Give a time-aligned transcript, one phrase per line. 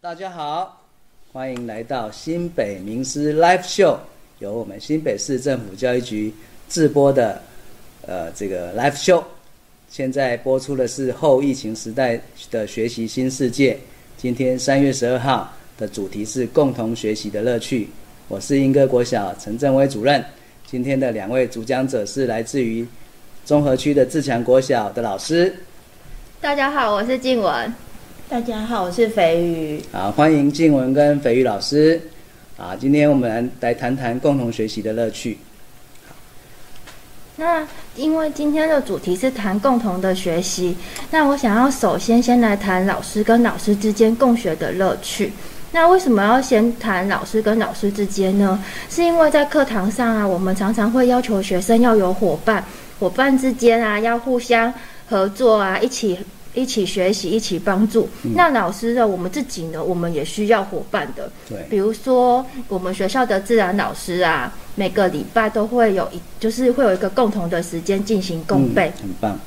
[0.00, 0.80] 大家好，
[1.32, 3.96] 欢迎来到新北名师 Live Show，
[4.38, 6.32] 由我们新北市政府教育局
[6.68, 7.42] 制播的
[8.06, 9.24] 呃这个 Live Show。
[9.90, 13.76] 现在播出的是后疫情时代的学习新世界。
[14.16, 17.88] 今天三月十二号的主题是共同学习的乐趣。
[18.28, 20.24] 我是英歌国小陈正威主任。
[20.64, 22.86] 今天的两位主讲者是来自于
[23.44, 25.52] 中和区的自强国小的老师。
[26.40, 27.87] 大家好，我是静文。
[28.30, 29.82] 大家好，我是肥鱼。
[29.90, 31.98] 好，欢迎静文跟肥鱼老师。
[32.58, 35.38] 啊，今天我们来谈谈共同学习的乐趣。
[37.36, 40.76] 那因为今天的主题是谈共同的学习，
[41.10, 45.32] 那我想要首先先来谈老师跟老师之间共学的乐趣。
[45.72, 48.62] 那为什么要先谈老师跟老师之间呢？
[48.90, 52.62] 是因为在课堂上啊，我们常常会要求学生要有伙伴，
[52.98, 54.74] 伙伴之间啊要互相
[55.08, 56.18] 合作啊，一起。
[56.54, 58.08] 一起学习，一起帮助。
[58.34, 59.06] 那老师呢？
[59.06, 59.82] 我们自己呢？
[59.82, 61.30] 我们也需要伙伴的。
[61.48, 68.92] 对，比如说我们学校的自然老师啊，每个礼拜都会有一，就是会有一个共同的时间进行共备。
[69.00, 69.38] 很棒。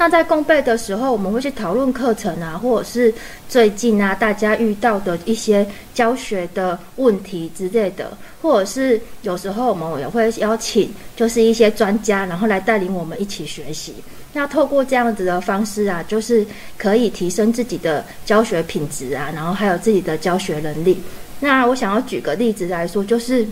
[0.00, 3.12] 那在共备的时候，我们会去讨论课程啊，或者是
[3.48, 13.94] 最近啊大家遇到的一些教学的问题之类的，或者是有时候我们也会邀请，就是一些专家，然后来带领我们一起学习。
[14.38, 21.02] 那透过这样子的方式啊，就是可以提升自己的教学品质啊，然后还有自己的教学能力。
[21.40, 23.44] 那我想要举个例子来说，就是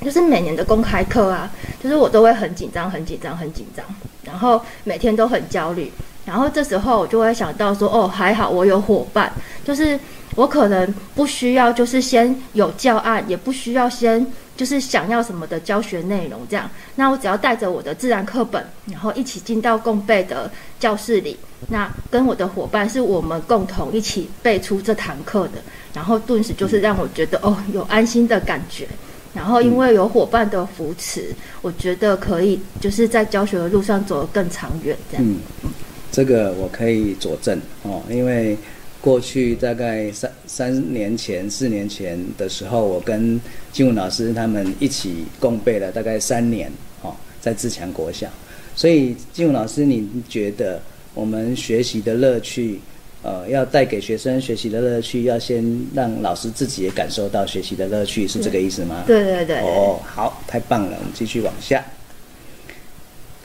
[0.00, 1.50] 就是每年的公开课啊，
[1.82, 3.84] 就是我都会很紧张、很紧张、很紧张，
[4.22, 5.90] 然后每天都很焦虑。
[6.24, 9.32] 然后这时候我就会想到说，哦，还好我有伙伴，
[9.64, 9.98] 就是
[10.36, 14.24] 我可能不需要，就是先有教案，也不需要先。
[14.56, 21.36] 就是想要什么的教学内容，这样，那我只要带着我的自然课本，然后一起进到共备的教室里，
[21.68, 25.62] 那跟我的伙伴是我们共同一起背出这堂课的，
[25.94, 28.86] 然后顿时就是让我觉得哦，有安心的感觉，
[29.34, 35.26] 然后因为有伙伴的扶持，我觉得可以就是在教学的路上走得更长远，这样。
[35.26, 35.70] 嗯，
[36.12, 38.56] 这个我可以佐证哦，因为。
[39.02, 43.38] 过去大概三三年前、四年前的时候，我跟
[43.72, 46.70] 金文老师他们一起共备了大概三年，
[47.02, 48.28] 哦，在自强国小。
[48.76, 50.80] 所以金文老师，你觉得
[51.14, 52.80] 我们学习的乐趣，
[53.22, 59.02] 呃，要带给学生学习的乐趣，要先让老师自己也感受到学习的乐趣，是这个意思吗？
[59.04, 59.58] 对对对。
[59.62, 61.84] 哦，好，太棒了，我们继续往下。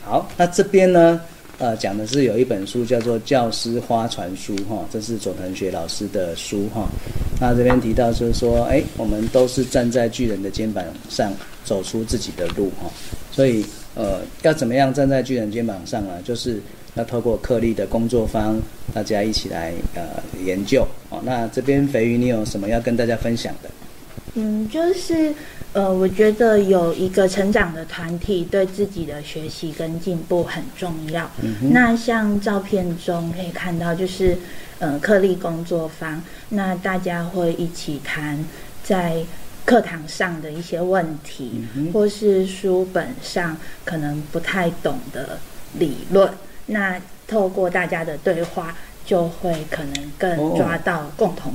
[0.04, 1.20] 好，那这边呢？
[1.60, 6.88] 呃，讲的是有一本书叫做《教师花传书》哈，这是佐藤学老师的书哈。
[7.42, 11.34] 那这边提到就是说，哎，我们都是站在巨人的肩膀上
[11.66, 12.92] 走出自己的路哈。
[13.32, 13.66] 所以，
[13.96, 16.22] 呃，要怎么样站在巨人肩膀上呢？
[16.24, 16.62] 就是
[16.94, 18.62] 要透过克力的工作坊，
[18.94, 20.04] 大家一起来呃
[20.46, 21.20] 研究哦。
[21.24, 23.70] 那这边肥鱼，你有什么要跟大家分享的？
[24.38, 25.34] 嗯，就是。
[25.74, 31.30] 呃，我觉得有一个成长的团体，对自己的学习跟进步很重要。
[31.72, 34.36] 那像照片中可以看到，就是
[34.80, 38.44] 呃，克力工作坊，那大家会一起谈
[38.84, 39.24] 在
[39.66, 41.62] 课堂上的一些问题，
[41.94, 43.56] 或是书本上
[43.86, 45.38] 可能不太懂的
[45.74, 46.28] 理论。
[46.66, 48.76] 那透过大家的对话，
[49.06, 51.54] 就会可能更抓到共同。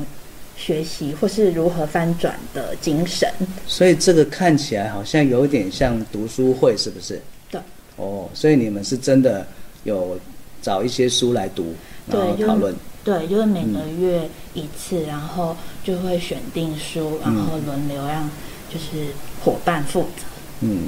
[0.65, 3.29] 学习或是如何翻转的精神，
[3.67, 7.21] 所以这个看起来好像有点像读书会，是不是？
[7.51, 7.61] 对。
[7.97, 9.45] 哦，所以你们是真的
[9.83, 10.17] 有
[10.63, 11.75] 找一些书来读，
[12.07, 12.73] 然后讨论。
[13.03, 18.31] 对，就是每个月一次，然后就会选定书，然后轮流让
[18.73, 19.09] 就是
[19.45, 20.23] 伙伴负责。
[20.61, 20.87] 嗯，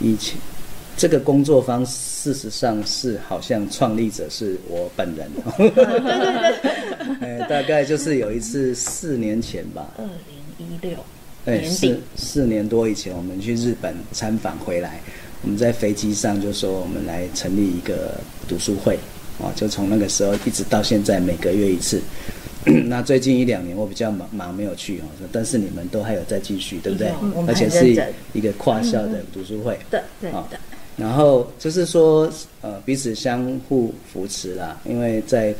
[0.00, 0.36] 以前。
[0.96, 10.96] 这个工作方事实上是好像创立者是我本人，对对对，大概就是有一次四年前吧，二零一六，
[11.46, 15.00] 哎，四四年多以前，我们去日本参访回来，
[15.42, 18.98] 我们在飞机上就说我们来成立一个读书会，
[19.38, 22.00] 哦，就从那个时候一直到现在每个月一次。
[22.86, 25.02] 那最近一两年我比较忙忙没有去哦，
[25.32, 27.08] 但是你们都还有在继续，对不对？
[27.48, 27.90] 而且是
[28.32, 30.46] 一个跨校的读书会，对对的。
[30.96, 32.30] 然后就是说，
[32.60, 34.78] 呃，彼此相互扶持啦。
[34.84, 35.54] 因为在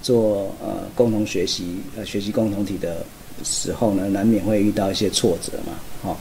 [0.00, 3.04] 做呃共同学习、呃学习共同体的
[3.44, 5.74] 时候呢，难免会遇到一些挫折嘛。
[6.02, 6.18] 好，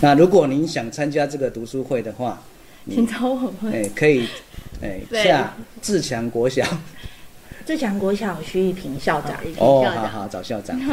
[0.00, 2.40] 那如果您想参加这个读书会的话，
[2.90, 3.70] 请找我们。
[3.72, 4.26] 哎，可以，
[4.80, 6.64] 哎，下自强国小。
[7.66, 9.36] 自强国小徐玉平校长。
[9.58, 10.80] 哦，好好找校长。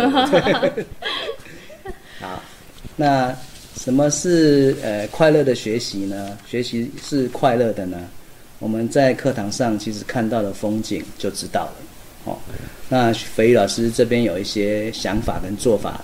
[2.20, 2.42] 好，
[2.98, 3.34] 那。
[3.78, 6.38] 什么是呃快乐的学习呢？
[6.48, 7.98] 学习是快乐的呢？
[8.60, 11.74] 我们在课堂上其实看到的风景就知道了。
[12.24, 12.38] 哦。
[12.88, 16.02] 那肥宇老师这边有一些想法跟做法，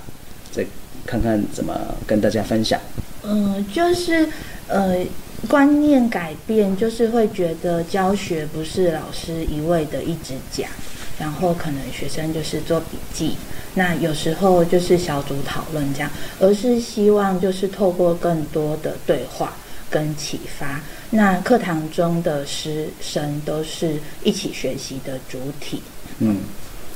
[0.52, 0.66] 再
[1.06, 2.80] 看看怎么跟大家分享。
[3.24, 4.28] 嗯，就是
[4.68, 5.06] 呃，
[5.48, 10.70] 观念改变，就是会觉得教学不是老师一味的一直讲，
[11.18, 13.36] 然后可能学生就是做笔记，
[13.74, 19.54] 那有时候就是小组讨论这样，而是希望就是透过更多的对话
[19.90, 25.82] 跟启发，那课堂中的师生都是一起学习的主体。
[26.20, 26.38] 嗯，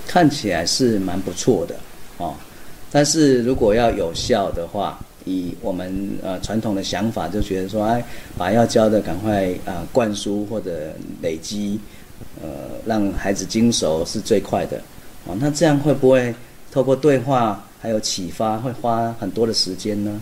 [0.06, 1.76] 看起来是蛮不错的
[2.18, 2.36] 哦，
[2.92, 8.04] 但是如果要有效的话，以我们呃传统的想法，就觉得说，哎，
[8.38, 11.80] 把要教的赶快啊灌输或者累积，
[12.42, 12.48] 呃，
[12.86, 14.80] 让孩子精熟是最快的。
[15.26, 16.34] 哦，那这样会不会
[16.76, 20.20] 透过对话还有启发，会花很多的时间呢？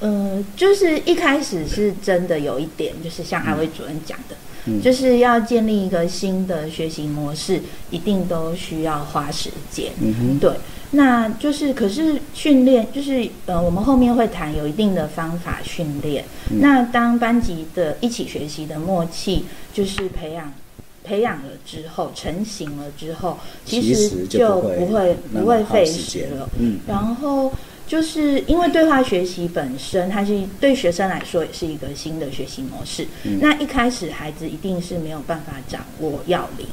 [0.00, 4.36] 呃，就是一开始是真的有一点，就是像阿威主任讲的，
[4.82, 9.90] 就是要建立一个新的学习模式，一定都需要花时间。
[10.02, 10.52] 嗯哼，对。
[10.90, 16.24] 那就是，可是训练就是，呃，我们后面会谈有一定的方法训练。
[16.60, 20.52] 那当班级的一起学习的默契，就是培养
[21.02, 26.48] 培养了之后，成型了之后，其实就不会不会费时了。
[26.58, 27.52] 嗯，然后
[27.86, 33.06] 就是因为对话学习本身，它是对学生来说也是一个新的学习模式。
[33.40, 36.66] 那一开始孩子一定是没有办法掌握要领，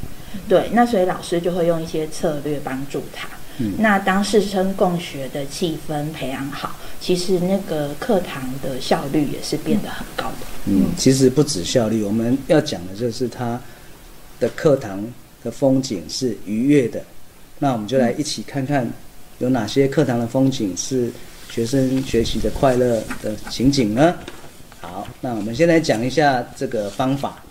[0.48, 3.28] 对，那所以老师就会用一些策略帮助他。
[3.60, 10.46] 嗯那当师生共学的气氛培养好，其实那个课堂的效率也是变得很高的。
[10.66, 13.60] 嗯，其实不止效率，我们要讲的就是他
[14.40, 15.04] 的课堂
[15.44, 17.02] 的风景是愉悦的。
[17.60, 18.88] 那我们就来一起看看
[19.40, 21.12] 有哪些课堂的风景是
[21.50, 24.16] 学生学习的快乐的情景呢？
[24.80, 27.44] 好，那我们先来讲一下这个方法。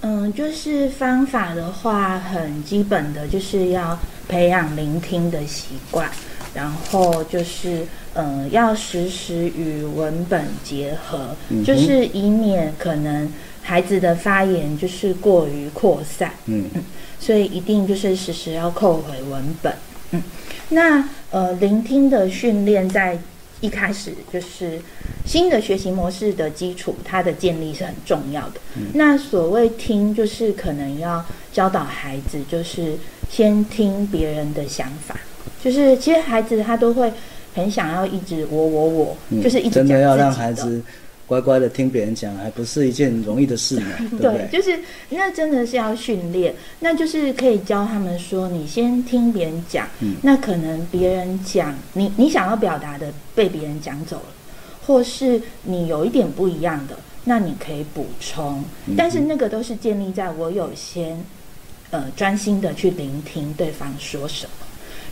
[0.00, 3.98] 嗯，就是方法的话，很基本的就是要
[4.28, 6.08] 培养聆听的习惯，
[6.54, 11.34] 然后就是嗯，要时时与文本结合，
[11.64, 13.28] 就是以免可能
[13.66, 16.82] 孩子的发言就是过于扩散，嗯嗯，
[17.18, 19.74] 所以一定就是时时要扣回文本，
[20.12, 20.22] 嗯，
[20.70, 23.18] 那呃，聆听的训练在。
[23.62, 24.78] 一开始就是
[25.24, 28.60] 新的学习模式的基础，它的建立是很重要的。
[28.92, 31.24] 那所谓听，就是可能要
[31.54, 32.92] 教导孩子，就是
[33.30, 35.18] 先听别人的想法。
[35.64, 37.10] 就是其实孩子他都会
[37.54, 40.82] 很想要一直我我我，就是一直真的要让孩子。
[41.26, 43.86] 乖乖的听别人讲，还不是一件容易的事呢，
[44.20, 44.48] 对不对？
[44.52, 44.78] 就是
[45.10, 49.88] 那真的是要训练，那就是可以教他们说，你先听别人讲，
[50.22, 54.26] 那可能别人讲你你想要表达的被别人讲走了，
[54.86, 58.62] 或是你有一点不一样的，那你可以补充，
[58.96, 61.20] 但是那个都是建立在我有先
[61.90, 64.50] 呃专心的去聆听对方说什么。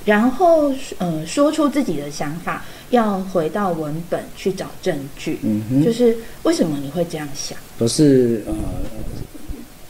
[0.04, 2.62] 然后，嗯，说出自己的想法，
[2.94, 5.38] 要回到文本去找证据。
[5.42, 7.56] 嗯哼，就是为什么你会这样想？
[7.78, 8.54] 不是呃，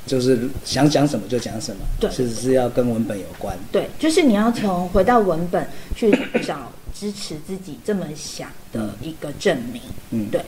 [0.07, 1.83] 就是想讲什么就讲什么。
[2.01, 3.57] 对，其实是要跟文本有关。
[3.73, 6.11] 对，就是你要从回到文本去
[6.47, 9.81] 找支持自己这么想的一个证明。
[10.11, 10.41] 嗯，对。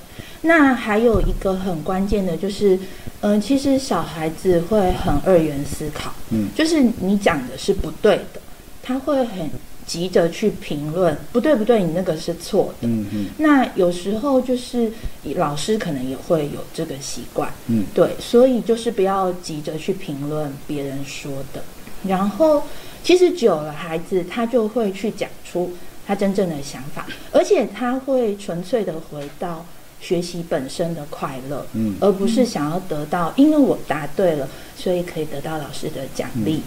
[0.42, 2.78] 那还有一个很关键的就是，
[3.20, 6.12] 嗯，其实小孩子会很二元思考。
[6.30, 8.40] 嗯，就是你讲的是不对的。
[8.82, 9.50] 他会很
[9.86, 12.88] 急着去评论，不对不对，你那个是错的。
[12.88, 13.26] 嗯嗯。
[13.38, 14.90] 那有时候就是
[15.36, 17.48] 老师可能也会有这个习惯。
[17.68, 17.84] 嗯。
[17.94, 21.62] 对，所以就是不要急着去评论别人说的。
[22.06, 22.64] 然后，
[23.04, 25.72] 其实久了，孩子他就会去讲出
[26.04, 29.64] 他真正的想法，而且他会纯粹的回到
[30.00, 31.64] 学习本身的快乐。
[31.74, 31.94] 嗯。
[32.00, 36.60] 而不是想要得到，因为我答对了，所以可以得到老师的奖励。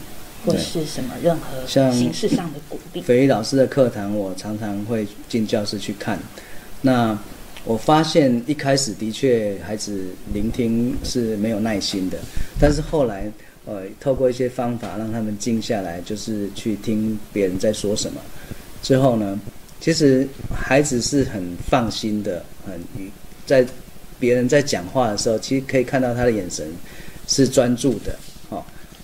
[0.46, 3.02] 或是什么任何形式上的鼓励。
[3.02, 6.20] 肥老师的课堂，我常常会进教室去看。
[6.82, 7.18] 那
[7.66, 12.18] 我发现一开始的确孩子聆听是没有耐心的，
[12.60, 13.30] 但是后来
[13.66, 18.22] 呃，透过一些方法让他们静下来，就是去听别人在说什么。
[18.82, 19.40] 之后呢，
[19.82, 22.80] 其实孩子是很放心的，很
[23.46, 23.66] 在
[24.18, 26.66] 别人在讲话的时候，其实可以看到他的眼神
[27.28, 28.18] 是专注的。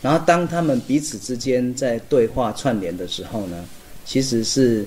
[0.06, 3.66] 然后，当他们彼此之间在对话串联的时候呢，
[4.06, 4.86] 其实是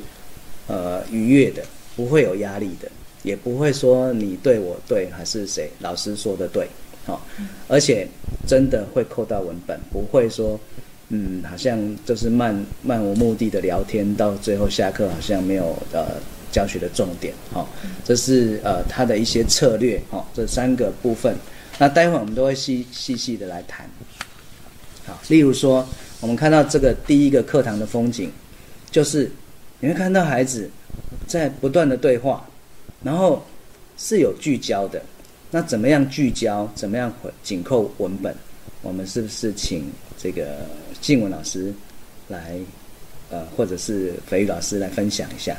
[0.68, 1.60] 呃愉悦的，
[1.96, 2.88] 不会有压力的，
[3.24, 6.68] 也不会说你对我对还是谁老师说的对，
[7.04, 7.20] 好，
[7.66, 8.06] 而且
[8.46, 10.56] 真的会扣到文本，不会说
[11.08, 16.14] 嗯好像就是漫漫无目的的聊天，到最后下课好像没有呃
[16.52, 17.68] 教学的重点，好，
[18.04, 21.34] 这是呃他的一些策略，好，这三个部分，
[21.76, 23.84] 那待会我们都会细细细的来谈。
[25.28, 25.86] 例如说，
[26.20, 28.30] 我们看到这个第一个课堂的风景，
[28.90, 29.30] 就是
[29.80, 30.70] 你会看到孩子
[31.26, 32.44] 在不断的对话，
[33.02, 33.44] 然后
[33.96, 35.00] 是有聚焦的。
[35.50, 36.70] 那怎么样聚焦？
[36.74, 37.12] 怎么样
[37.42, 38.34] 紧扣文本？
[38.82, 40.66] 我们是不是请这个
[41.00, 41.72] 静文老师
[42.28, 42.56] 来，
[43.30, 45.56] 呃，或者是肥宇老师来分享一下？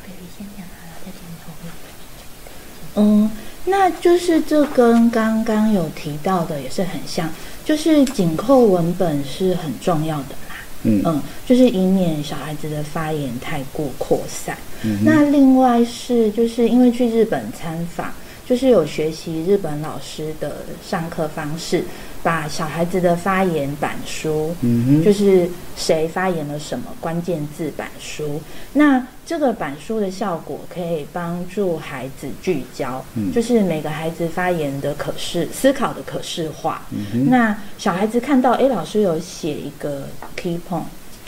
[2.95, 3.29] 嗯，
[3.65, 7.29] 那就是这跟刚刚有提到的也是很像，
[7.69, 10.55] 就是紧扣文本是很重要的啦。
[10.81, 14.57] 嗯嗯，就是以免小孩子的发言太过扩散。
[14.81, 18.11] 嗯，那另外是就是因为去日本参访。
[18.47, 21.83] 就是有学习日本老师的上课方式，
[22.21, 28.41] 把小孩子的发言板书，嗯就是谁发言了什么关键字板书，
[28.73, 36.81] 那这个板书的效果可以帮助孩子聚焦，嗯就是每个孩子发言的可视思考的可视化。
[36.91, 40.83] 嗯那小孩子看到，哎，老师有写一个 key point。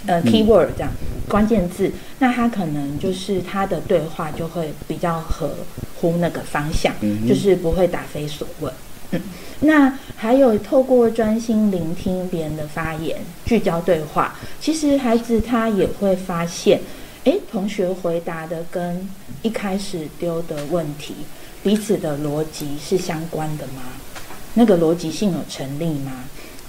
[0.08, 0.90] 呃，keyword 这样
[1.30, 5.54] 关键字，那他可能就是他的对话就会比较合
[5.96, 6.92] 乎那个方向，
[7.30, 8.74] 就是不会答非所问。
[9.62, 16.82] 那还有透过专心聆听别人的发言，聚焦对话，其实孩子他也会发现，
[17.26, 19.08] 哎，同学回答的跟
[19.42, 21.14] 一开始丢的问题
[21.64, 23.84] 彼此的逻辑是相关的吗？
[24.54, 26.12] 那个逻辑性有成立吗？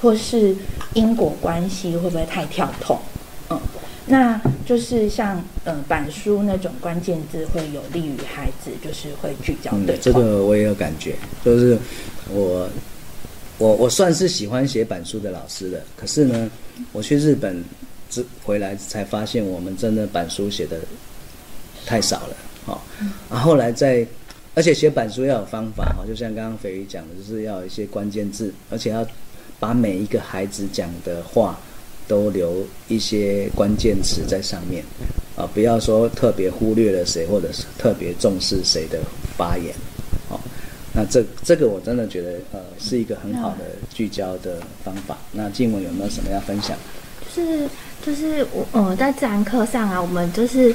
[0.01, 0.55] 或是
[0.95, 2.99] 因果关系会不会太跳痛？
[3.51, 3.61] 嗯，
[4.07, 9.71] 那就是像呃板书那种关键字会有利于孩子，就是会聚焦。
[9.87, 11.79] 对，这个我也有感觉，就是
[12.33, 12.69] 我
[13.59, 16.51] 我我算是喜欢写板书的老师的，可是呢，
[16.93, 17.63] 我去日本
[18.11, 20.81] 之回来才发现，我们真的板书写的
[21.87, 22.37] 太少了。
[22.65, 22.85] 好，
[23.29, 24.07] 啊后来在，
[24.55, 29.07] 而且写板书要有方法哈，就像刚刚肥鱼讲的，就是要一些关键字，而且要
[29.61, 31.59] 把每一个孩子讲的话。
[32.09, 34.85] 都留一些关键词在上面，
[35.37, 38.99] 啊，不要说特别忽略了谁，或者是特别重视谁的
[39.39, 39.73] 发言，
[40.95, 45.17] 那这这个我真的觉得呃是一个很好的聚焦的方法。
[45.33, 46.77] 那静文有没有什么要分享？
[47.35, 47.69] 是
[48.05, 50.75] 就是我呃在自然课上啊，我们就是。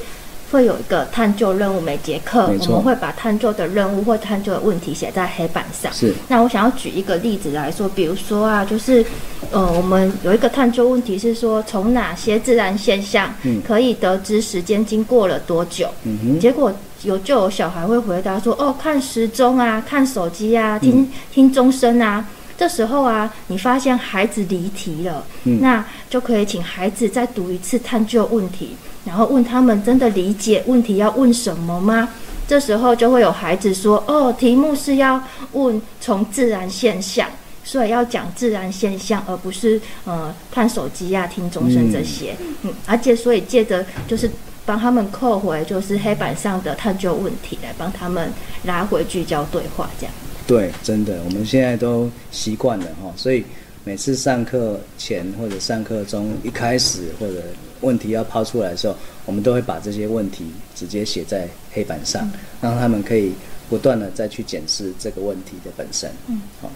[0.49, 5.91] 会有一个探究任务，每节课我们会把探究的任务或探究的问题写在黑板上。
[5.91, 6.13] 是。
[6.29, 9.05] 那我想要举一个例子来说，比如说啊，就是，
[9.51, 13.35] 呃，我们有一个探究问题是说，从哪些自然现象
[13.67, 15.89] 可以得知时间经过了多久？
[16.05, 16.39] 嗯哼。
[16.39, 22.25] 结果有就有小孩会回答说，哦，看时钟啊，看手机啊，听听钟声啊。
[22.57, 25.23] 这时候啊，你发现孩子离题了，
[25.61, 28.75] 那就可以请孩子再读一次探究问题。
[29.05, 32.09] 然后问他们真的理解问题要问什么吗？
[32.47, 37.29] 这时候就会有孩子说：“哦，题目是要问从自然现象，
[37.63, 44.31] 所以要讲自然现象，而不是呃看手机呀、听钟声这些。”嗯，而且所以借着就是
[44.67, 48.31] 帮他们扣回就是黑板上的探究问题，来帮他们
[48.65, 50.13] 拉回聚焦对话，这样。
[50.45, 53.43] 对，真的，我们现在都习惯了哈，所以
[53.83, 57.41] 每次上课前或者上课中一开始或者。
[57.81, 62.27] 问题要抛出来的时候，我们都会把这些问题直接写在黑板上，
[62.59, 63.31] 让他们可以
[63.69, 66.09] 不断的再去检视这个问题的本身。
[66.25, 66.71] 嗯，好。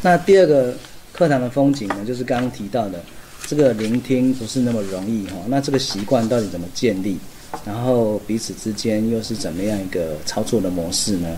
[0.00, 0.72] 那第二个
[1.12, 3.02] 课堂的风景呢，就是刚刚提到的，
[3.46, 5.36] 这个聆听不是那么容易哈。
[5.48, 7.18] 那这个习惯到底怎么建立？
[7.64, 11.36] 然后彼此之间又是怎么样一个操作的模式呢？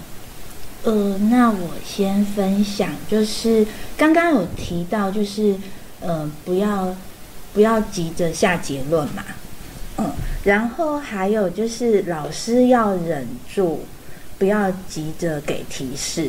[0.84, 5.56] 呃，那我先分享，就是刚刚有提到，就是
[6.00, 6.94] 呃，不要。
[7.54, 9.24] 不要急着下结论嘛，
[9.96, 10.12] 嗯，
[10.44, 13.80] 然后还有就是老师要忍住，
[14.36, 16.28] 不要急着给提示，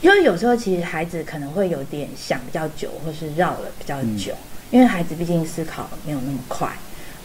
[0.00, 4.34] 因为有时候其实孩子可能会有点想比较久，或是绕了比较久，
[4.70, 6.72] 因为孩子毕竟思考没有那么快，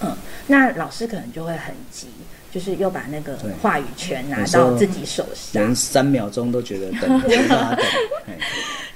[0.01, 0.15] 嗯，
[0.48, 2.07] 那老师可能就会很急，
[2.51, 7.77] 就是又把那个话语权拿到自己手上，连三秒钟都觉得等， 等。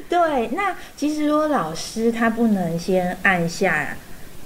[0.08, 3.96] 对，那其实如果老师他不能先按下。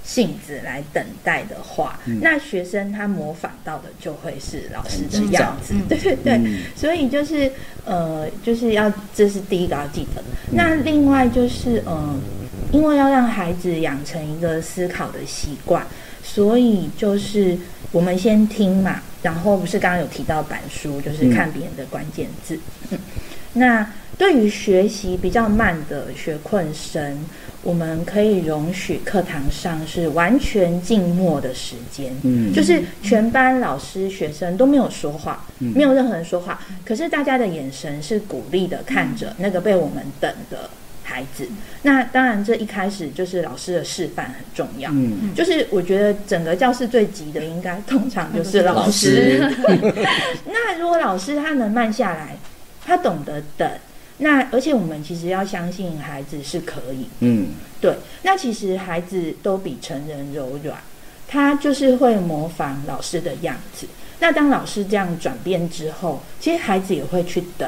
[0.02, 6.40] 性子来等待的话，那学生他模仿到的就会是老师的样子，对对对。
[6.74, 7.52] 所以就是
[7.84, 10.22] 呃，就是要这是第一个要记得。
[10.50, 12.18] 那另外就是呃，
[12.72, 15.86] 因为要让孩子养成一个思考的习惯，
[16.22, 17.56] 所以就是
[17.92, 22.58] 我们先听嘛，然后不是刚刚有提到板书，就是看别人的关键字。
[23.54, 27.18] 那对于学习比较慢的学困生。
[27.62, 40.70] 我们可以容许课堂上是完全静默的时间，嗯，就是全班老师、学生都没有说话，没有任何人说话，可是大家的眼神是鼓励的看着那个被我们等的
[41.10, 41.48] 孩子。
[41.82, 44.90] 那当然，这一开始就是老师的示范很重要。
[44.92, 48.90] 嗯，就是我觉得整个教室最急的，应该通常就是老老。
[48.90, 49.40] 师
[50.46, 52.36] 那如果老师他能慢下来，
[52.86, 53.68] 他懂得等，
[54.18, 57.08] 那而且我们其实要相信孩子是可以。
[57.20, 57.48] 嗯，
[57.80, 60.78] 对，那其实孩子都比成人柔软，
[61.26, 63.86] 他就是会模仿老师的样子。
[64.22, 67.66] 那当老师这样转变之后，其实孩子也会去等，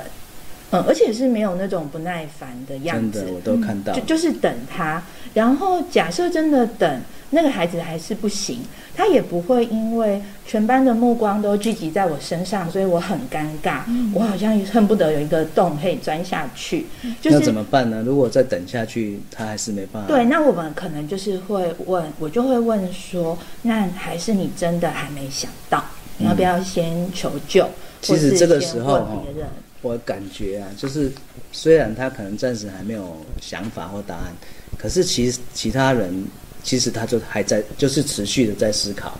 [0.72, 4.00] 嗯，而且是没有那种不耐烦的样子真的，我都看到就。
[4.02, 5.02] 就是等他。
[5.34, 7.00] 然后假设真的等
[7.30, 8.58] 那个孩子还是不行，
[8.94, 13.80] 他也不会因为全班的目光都聚集在我身上，所以我很尴尬，
[14.14, 16.84] 我好像恨不得有一个洞可以钻下去。
[17.22, 18.02] 就是那怎么办呢？
[18.04, 20.08] 如果再等下去，他还是没办法。
[20.08, 25.82] 对，那我们可能就是会问，我就会问说，那还是你真的还没想到，
[26.18, 27.64] 你要不要先求救？
[27.64, 29.48] 嗯其实这个时候或是先哈问别人，
[29.82, 31.10] 我感觉啊，就是
[31.50, 34.32] 虽然他可能暂时还没有想法或答案，
[34.78, 36.24] 可是其实其他人
[36.62, 39.18] 其实他就还在，就是持续的在思考，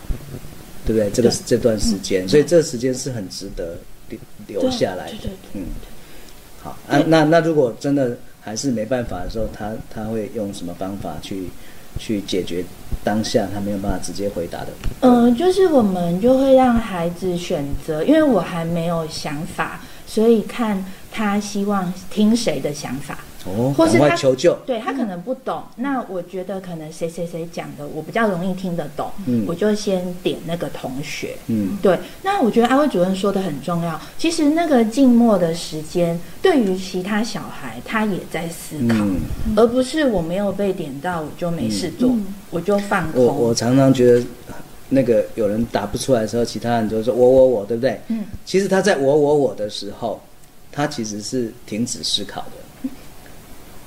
[0.85, 1.09] 对不对？
[1.11, 3.77] 这个这段时间，所以这个时间是很值得
[4.47, 5.29] 留留下来的。
[5.53, 5.65] 嗯，
[6.61, 11.49] 好，啊，那那如果真的还是没办法的时候，他他会用什么方法去
[11.99, 12.63] 去解决
[13.03, 14.67] 当下他没有办法直接回答的？
[15.01, 19.81] 嗯、就是我们就会让孩子选择，因为我还没有想法，
[20.13, 23.17] 所以看他希望听谁的想法。
[23.45, 24.53] 哦，或是他求救。
[24.65, 31.35] 对他可能不懂，那我觉得可能谁谁谁讲的我比较容易听得懂，嗯我就先点那个同学。
[31.47, 33.99] 嗯，对，那我觉得阿威主任说的很重要。
[34.17, 39.19] 其实那个静默的时间，对于其他小孩，他也在思考，嗯
[39.57, 43.25] 而不是我没有被点到，我就没事做，嗯我就放空。
[43.25, 44.23] 我我常常觉得，
[44.89, 47.99] 那个有人答不出来的时候，其他人就说我我我，对不对？
[48.09, 50.21] 嗯，其实他在我我我的时候，
[50.71, 52.89] 他其实是停止思考的。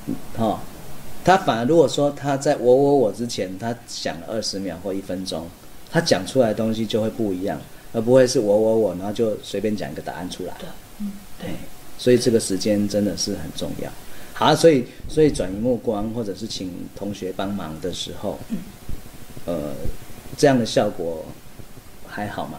[0.06, 0.58] 嗯哦，
[1.24, 5.46] 他反而如果说他在我我我之前，他想了二十秒或一分钟，
[5.90, 7.60] 他讲出来的东西就会不一样，
[7.92, 10.54] 而不会是我我我，然后就随便讲一个答案出来。
[10.58, 10.68] 对，
[11.00, 11.50] 嗯，对，
[11.98, 13.90] 所以这个时间真的是很重要。
[14.32, 18.38] 好，所以所以转移目光或者是请同学帮忙的时候，
[19.46, 19.72] 呃，
[20.36, 21.24] 这样的效果
[22.06, 22.58] 还好吗？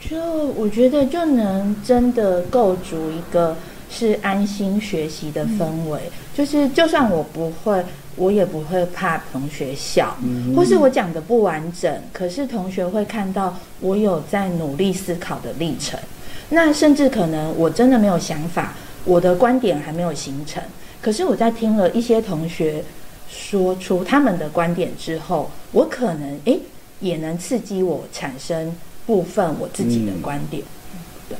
[0.00, 0.16] 就
[0.56, 3.54] 我觉得就能真的构筑一个
[3.90, 6.00] 是安心学习的氛围，
[6.34, 7.84] 就是就算我不会，
[8.16, 16.00] 我也不会怕同学笑，嗯或是我讲的不完整，可是同学会看到我有在努力思考的历程。
[16.48, 20.62] 那甚至可能我真的没有想法，我的观点还没有形成，
[21.02, 22.82] 可是我在听了一些同学
[23.28, 26.58] 说出他们的观点之后，我可能诶
[27.00, 28.74] 也能刺激我产生
[29.06, 30.62] 部分我自己的观点。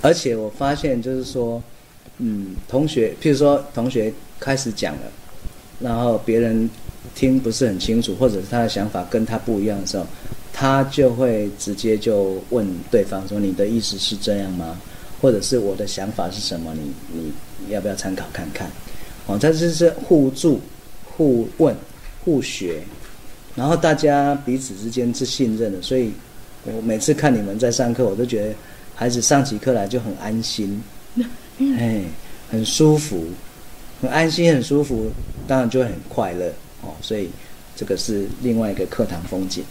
[0.03, 1.63] 而且我发现就是说，
[2.19, 5.03] 嗯，同学，譬如说同学开始讲了，
[5.81, 6.69] 然后别人
[7.15, 10.07] 听不是很清楚，或者是他的想法跟他不一样的时候，
[10.53, 14.79] 他就会直接就问对方说：“你的意思是这样吗？”
[15.21, 16.73] 或者是我的想法是什么？
[16.75, 17.33] 你
[17.67, 18.71] 你要不要参考看看？
[19.27, 20.61] 哦，这就是互助、
[21.05, 21.75] 互问、
[22.25, 22.81] 互学，
[23.61, 26.11] 然后大家彼此之间是信任的，所以
[26.65, 28.55] 我每次看你们在上课，我都觉得
[28.95, 30.83] 孩子上起课来就很安心，
[31.79, 32.01] 哎，
[32.51, 33.27] 很舒服，
[34.01, 35.13] 很安心，很舒服，
[35.47, 36.47] 当然就会很快乐
[36.81, 36.95] 哦。
[37.03, 37.29] 所以
[37.77, 39.63] 这个是另外一个课堂风景。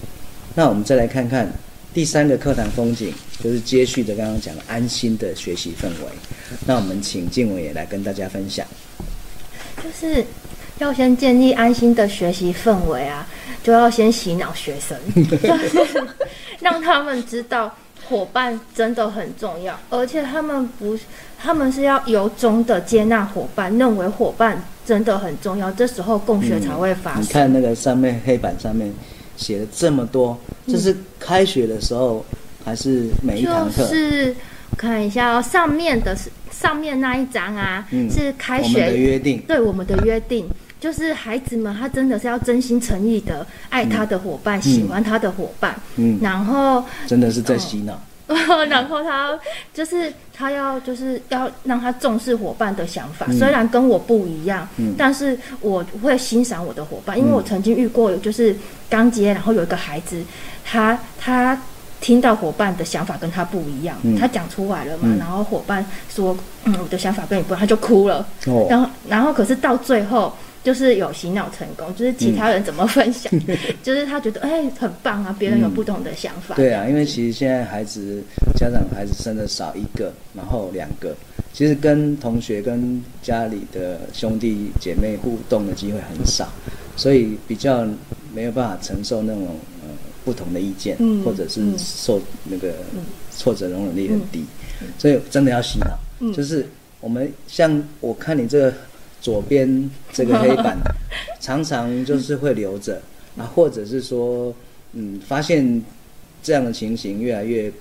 [0.54, 1.52] 那我们再来看看
[1.92, 3.12] 第三个课堂风景，
[3.44, 6.12] 就是接续的刚刚讲的安心的学习氛围。
[6.64, 8.64] 那我们请静伟也来跟大家分享。
[9.84, 10.24] 就是
[10.78, 13.28] 要先建立安心的学习氛围啊，
[13.64, 14.98] 就要先洗脑学生，
[16.60, 17.74] 让他们知道
[18.08, 20.98] 伙伴真的很重要，而且他们不，
[21.38, 27.22] 他们是要由衷的接纳伙伴，认为伙伴真的很重要，这时候共学才会发生。
[27.22, 28.92] 你看那个上面黑板上面
[29.38, 32.26] 写了这么多，这是开学的时候
[32.66, 33.84] 还是每一堂课？
[33.84, 34.36] 就是
[34.78, 39.40] 看一下哦，上面的是上面那一张啊，嗯是开我们的约定。
[39.48, 48.00] 对我们的约定，就是孩子们他真的是要真心诚意的爱他的伙伴，喜欢他的伙伴，嗯，然后真的是在洗脑。
[48.70, 49.38] 然后他
[49.74, 53.38] 就是他要就是要让他重视伙伴的想法，嗯。
[53.38, 54.94] 虽然跟我不一样，嗯。
[54.96, 58.56] 但是我会欣赏我的伙伴，因为我曾经遇过，就是
[58.88, 60.24] 刚接，然后有一个孩子，
[60.64, 61.60] 他他
[62.00, 64.16] 听到伙伴的想法跟他不一样，嗯。
[64.16, 65.18] 他讲出来了嘛，嗯。
[65.18, 70.32] 然后伙伴说，嗯，我的想法跟你不一样，他就哭了，哦，然后然后可是到最后。
[70.64, 73.32] 就是有洗脑成功，就是其他人怎么分享，
[73.82, 76.56] 就是他觉得哎很棒啊，别人有不同的想法。
[76.56, 78.22] 对啊，因为其实现在孩子
[78.58, 81.16] 家长孩子生的少一个，然后两个，
[81.54, 86.48] 其实跟同学跟家里的兄弟姐妹互动的机会很少，
[86.96, 87.88] 所以比较
[88.34, 89.48] 没有办法承受那种
[89.82, 89.90] 呃
[90.26, 91.74] 不同的意见，嗯或者是嗯。
[91.78, 93.02] 受那个嗯。
[93.32, 94.44] 挫折容忍力很低，
[94.98, 96.34] 所以真的要洗脑，嗯。
[96.34, 96.68] 就是
[97.00, 98.74] 我们像我看你这个
[99.22, 100.78] 左边这个 黑板，
[101.40, 103.02] 常常就是会留着。
[103.38, 104.54] 啊，或者是说，
[104.94, 105.82] 嗯，发现
[106.44, 107.72] 这样的情形越来越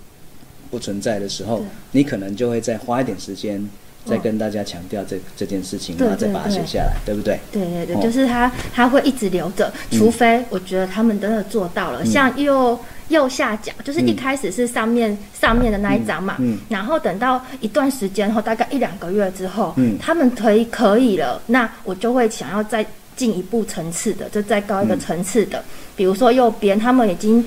[0.70, 3.68] 不存在的时候，你可能就会再花一点时间，
[4.08, 4.20] 再哦。
[4.22, 7.38] 跟大家强调这这件事情，然后再把它写下来，对不对？
[7.52, 8.00] 对对对，哦。
[8.02, 16.36] 就是他他会一直留着，除非我觉得他们真的做到了，像右右下角，就是一嗯开始是上面、上面的那一张嘛，
[16.68, 19.96] 然后等到一段时间后，大概一两个月之后，嗯。
[20.00, 22.84] 他们可以可以了，那我就会想要再
[23.16, 25.00] 进一步层次的，就再高一个嗯。
[25.00, 25.62] 层次的，
[25.96, 27.44] 比如说右边他们已经。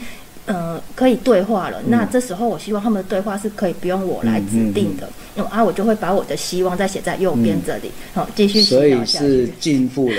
[0.54, 1.82] 呃，可以对话了。
[1.88, 9.48] 那这时候，我希望他们的对话是可以不用我来指定的，嗯啊，我就会把我的希望再写在右边这里，好、继续洗所以是。
[9.60, 10.16] 进步了，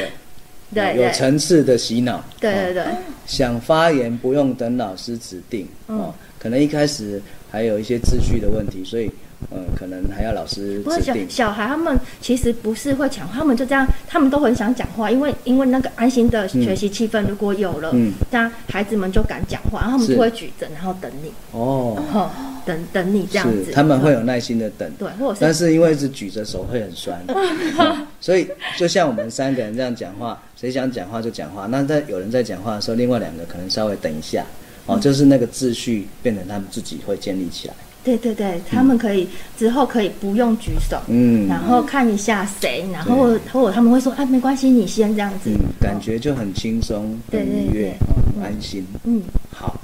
[0.74, 1.04] 对对。
[1.04, 2.74] 有层次的洗脑，哦对对。
[2.74, 2.84] 对，
[3.26, 5.98] 想发言不用等老师指定，嗯。
[5.98, 7.20] 哦，可能一开始
[7.52, 9.10] 还有一些秩序的问题，所以
[9.50, 11.14] 呃，可能还要老师不是小。
[11.28, 22.30] 小孩他们其实不是会讲话，他们就这样，他们都很想讲话，因为因为那个安心的学习气氛如果有了，嗯那孩子们就敢讲话，然后他们是就会举着，然后等你，哦，哦，
[22.64, 31.66] 等等你这样子，他们会有耐心的等，对，或者但是是因为一直举着手会很酸，哦 所以就像我们三个人这样讲话，谁想讲话就讲话。
[31.66, 34.46] 那在有人在讲话的时候，另外两个可能稍微等一下，
[34.86, 37.74] 哦，就是那个秩序变成他们自己会建立起来。
[38.04, 47.96] 对对对，他们可以之后可以不用举手，嗯，然后看一下谁，然后或者他们会说，啊，没关系，你先这样子，嗯，感觉就很轻松、对很愉悦、
[48.42, 48.84] 安心。
[49.04, 49.80] 嗯，好，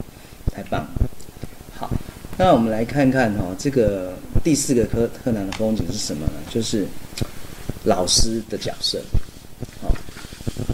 [0.53, 0.89] 太棒了。
[1.77, 1.89] 好，
[2.37, 6.33] 那我们来看看哦，这个第四个课课堂的风景是什么呢？
[6.51, 6.85] 就是
[7.85, 8.99] 老师的角色。
[9.81, 9.95] 哦，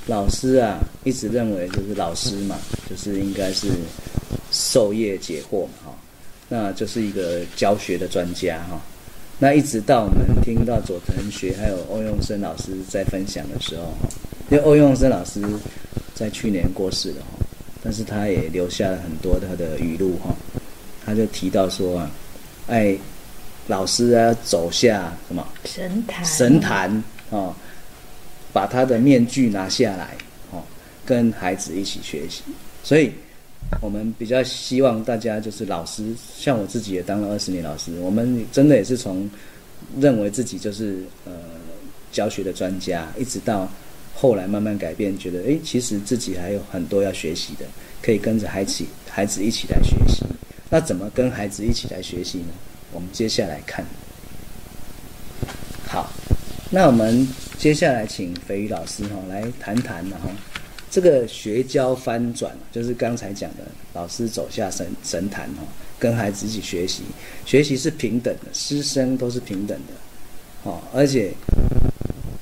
[0.07, 2.57] 老师啊，一直认为就是老师嘛，
[2.88, 3.68] 就是应该是
[4.51, 5.94] 授业解惑嘛，哈、
[6.49, 8.81] 那就是一个教学的专家哈、
[9.38, 14.09] 那一直到我们听到佐藤学还有欧永生老师在分享的时候，哈，
[14.51, 15.42] 因为欧永生老师
[16.14, 17.44] 在去年过世了哈，
[17.83, 20.35] 但是他也留下了很多他的语录哈，
[21.05, 22.11] 他就提到说啊，
[22.68, 22.97] 哎，
[23.66, 25.47] 老师啊走下什么？
[25.64, 27.55] 神坛，神坛哦，
[28.55, 30.17] 把他的面具拿下来
[30.53, 30.62] 哦，
[31.05, 32.43] 跟孩子一起学习。
[32.85, 33.11] 所以，
[33.81, 39.29] 我们比较希望大家就是老师，像我自己也当了二十年老师，我们真的也是从
[39.99, 41.33] 认为自己就是呃
[42.12, 43.69] 教学的专家，一直到
[44.14, 47.67] 后来慢慢改变，觉得诶，其实自己还有很多要学习的，
[48.01, 50.25] 可以跟着孩子孩子一起来学习。
[50.71, 52.53] 那怎么跟孩子一起来学习呢？
[52.93, 53.85] 我们接下来看。
[55.87, 56.12] 好，
[56.71, 57.27] 那我们
[57.64, 60.29] 接下来请肥鱼老师哈、来谈谈哈、
[60.90, 65.62] 这个学教翻转，就是刚才讲的，老师走下神神坛哈、
[65.98, 67.05] 跟孩子一起学习，
[67.46, 71.33] 学习是平等的，师生都是平等的，哦，而且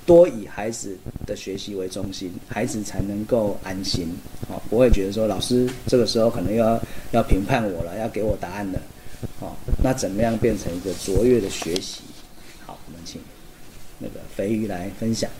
[0.04, 4.08] 多以孩子的学习为中心，孩子才能够安心，
[4.48, 6.82] 哦，不会觉得说老师这个时候可能要
[7.12, 8.80] 要评判我了，要给我答案了，
[9.38, 9.52] 哦，
[9.84, 12.00] 那怎么样变成一个卓越的学习？
[14.36, 15.30] 肥鱼来分享。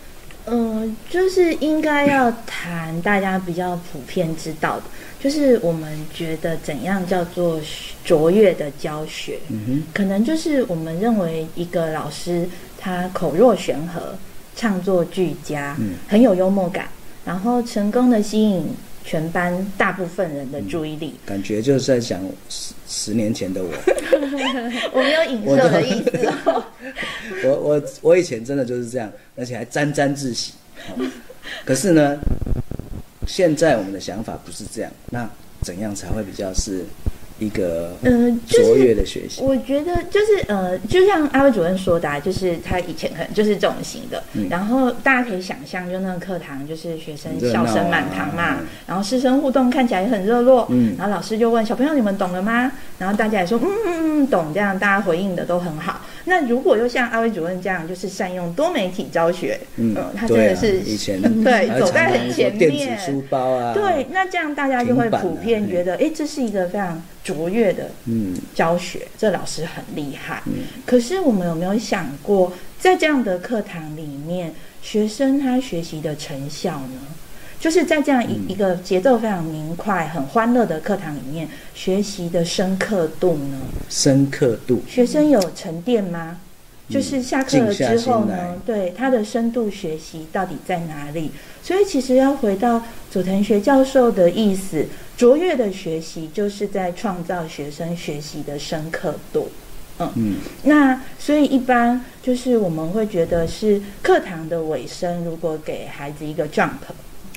[0.45, 4.83] 嗯，就是应该要谈大家比较普遍知道的，
[5.17, 7.61] 就是我们觉得怎样叫做
[8.03, 12.45] 卓越的教学，嗯可能就是我们认为一个老师
[12.77, 14.17] 他口若悬河，
[14.53, 15.91] 唱作俱佳，嗯。
[16.09, 16.89] 很有幽默感，
[17.23, 18.65] 然后成功的吸引
[19.03, 21.13] 全班大部分人的注意力。
[21.25, 23.69] 哼，感觉就是在讲十十年前的我。
[24.93, 26.63] 我没有影射的意思哦。
[27.43, 30.53] 我我我以前真的就是这样，而且还沾沾自喜。
[30.95, 31.05] 哦
[31.65, 32.17] 可是呢，
[33.27, 34.91] 现在我们的想法不是这样。
[35.09, 35.29] 那
[35.61, 36.83] 怎样才会比较是
[37.39, 39.41] 一个嗯就是卓越的学习？
[39.41, 52.71] 我觉得就是呃，就像阿威主任说的、啊，就是他以前可能就是这种型的，嗯然后大家可以想象，就那个课堂就是学生笑声满堂嘛，嗯然后师生互动看起来也很热络，嗯然后老师就问小朋友你们懂了吗？
[52.99, 56.01] 然后大家也说嗯嗯嗯懂，这样大家回应的都很好。
[56.25, 70.43] 那如果又像阿威主任这样，就是善用多媒体教学，嗯，他真的是以前 对走在很前面，电子书包啊，对，那这样大家就会普遍觉得，哎，这是一个非常卓越的嗯教学，这老师很厉害。
[70.85, 76.99] 可是我们有没有想过，在这样的课堂里面，学生他学习的成效呢？
[77.59, 83.57] 就是在这样一一个节奏非常明快、很欢乐的课堂里面，学习的深刻度呢？
[83.89, 86.39] 深刻度，学生有沉淀吗？
[86.93, 88.61] 就是下课了之后呢？
[88.65, 91.31] 对他的深度学习到底在哪里？
[91.63, 94.85] 所以其实要回到佐藤学教授的意思，
[95.17, 99.49] 卓越的学习就是在创造学生学习的深刻度。
[99.99, 106.69] 嗯嗯，那所以一般就是我们会觉得是课堂的尾声，如果给孩子一个 jump。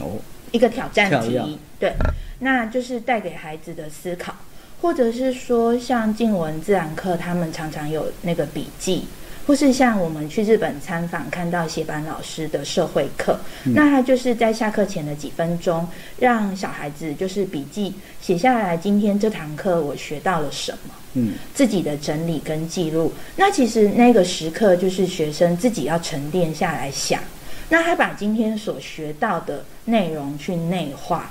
[0.00, 0.18] 哦，
[0.52, 1.94] 一个挑战题，对，
[2.40, 4.34] 那就是带给孩子的思考，
[4.82, 9.06] 或者是说像静文自然课，他们常常有那个笔记，
[9.46, 15.86] 或是像我们去日本参访看到写板老师的社会课，那他就是在下课前的几分钟，
[16.18, 27.20] 让小孩子就是笔记写下来，今天这堂课我学到了什么，嗯，自己的整理跟记录，那其实那个时刻就是学生自己要沉淀下来想。
[27.68, 31.30] 那他把今天所学到的内容去内化，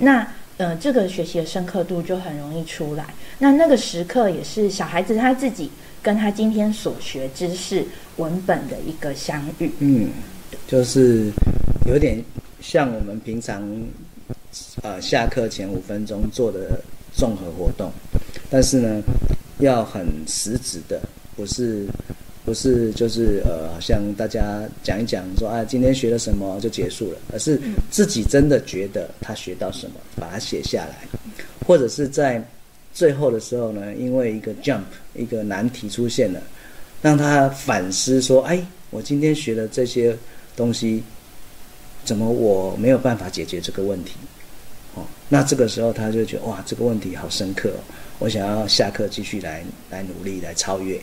[0.00, 0.26] 那
[0.56, 3.04] 呃，这个学习的深刻度就很容易出来。
[3.38, 5.70] 那那个时刻也是小孩子他自己
[6.06, 7.84] 跟他今天所学知识
[8.18, 9.68] 文本的一个相遇。
[9.80, 10.10] 嗯，
[10.68, 11.32] 就是
[11.88, 12.22] 有点
[12.60, 13.60] 像我们平常
[14.82, 16.80] 呃下课前五分钟做的
[17.12, 17.90] 综合活动，
[18.48, 19.02] 但是呢，
[19.58, 21.00] 要很实质的，
[21.34, 21.84] 不是。
[22.44, 31.08] 不是，就是呃，好像大家讲一讲，说啊，今天学了什么就结束了，而是自己真的觉得他学到什么，把它写下来，
[31.66, 32.40] 或者是在
[32.96, 34.80] 最后的时候呢，因为一个 jump
[35.14, 36.40] 一个难题出现了，
[37.02, 40.16] 让他反思说，哎，我今天学的这些
[40.56, 41.02] 东西，
[42.06, 44.12] 怎么我没有办法解决这个问题？
[44.94, 47.70] 哦，那这个时候他就觉得哇，这个问题好深刻，
[48.18, 50.98] 我想要下课继续来来努力来超越。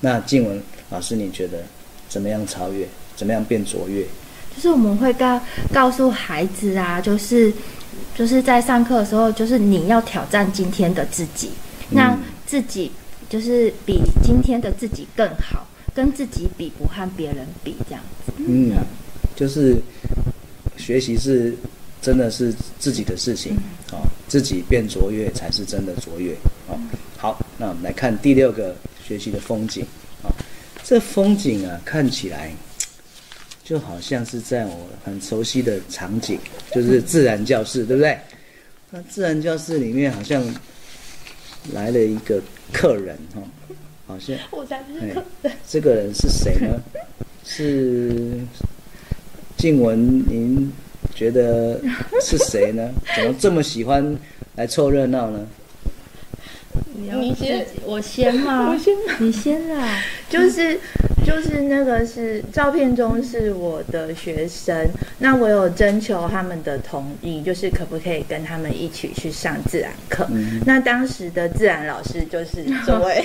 [0.00, 1.62] 那静文老师，你觉得
[2.08, 2.88] 怎么样超越？
[3.14, 4.04] 怎么样变卓越？
[4.56, 5.40] 就是我们会告
[5.72, 7.52] 告诉孩子啊，就是
[8.14, 11.50] 就是在上课的时候，就是你要挑战今天的自己，
[11.90, 12.90] 让自己
[13.28, 18.32] 就是比今天的自己更好，跟自己比不和别人比这样子。
[18.38, 18.72] 嗯，
[19.34, 19.76] 就是
[20.76, 21.56] 学习是
[22.00, 23.56] 真的是自己的事情
[23.90, 26.32] 啊，自己变卓越才是真的卓越
[26.68, 26.74] 啊。
[27.16, 28.74] 好，那我们来看第六个。
[29.06, 29.86] 学习的风景
[30.24, 30.26] 啊，
[30.82, 32.52] 这风景啊，看起来
[33.66, 36.38] 就好像是在我很熟悉的场景，
[36.72, 38.16] 就是自然教室，对不对？
[38.90, 40.40] 那自然教室里面好像
[41.72, 42.40] 来了一个
[42.72, 43.42] 客人哈，
[44.06, 45.52] 好像我才不是客人。
[45.68, 46.80] 这个人是谁呢？
[47.44, 48.38] 是
[49.56, 49.98] 静文，
[50.28, 50.72] 您
[51.12, 51.80] 觉得
[52.22, 52.88] 是谁呢？
[53.16, 54.16] 怎么这么喜欢
[54.54, 55.44] 来凑热闹呢？
[56.94, 58.68] 你先，我先吗？
[58.72, 60.02] 我先，你先啦。
[60.28, 60.78] 就是
[61.24, 70.26] 就是那个是照片中是我的学生，那我有征求他们的同意，就是可不可以跟他们一起去上自然课。
[70.64, 73.24] 那当时的自然老师就是这位，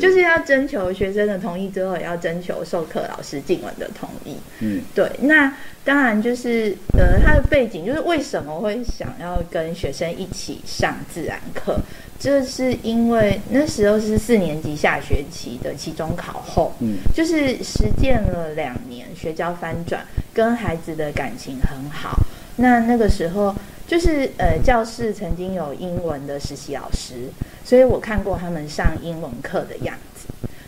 [0.00, 4.36] 就是要征求学生的同意之后，也要征求授课老师静文的同意。
[4.60, 5.10] 嗯，对。
[5.20, 5.52] 那
[5.86, 11.78] 当然就是呃，他的背景就是为什么会想要跟学生一起上自然课。
[12.18, 22.18] 这是因为那时候是四年级下学期的期中考后，嗯，就是实践了两年，学教翻转，跟孩子的感情很好。
[22.56, 23.54] 那那个时候
[23.86, 27.30] 就是呃，教室曾经有英文的实习老师，
[27.64, 30.15] 所以我看过他们上英文课的样子。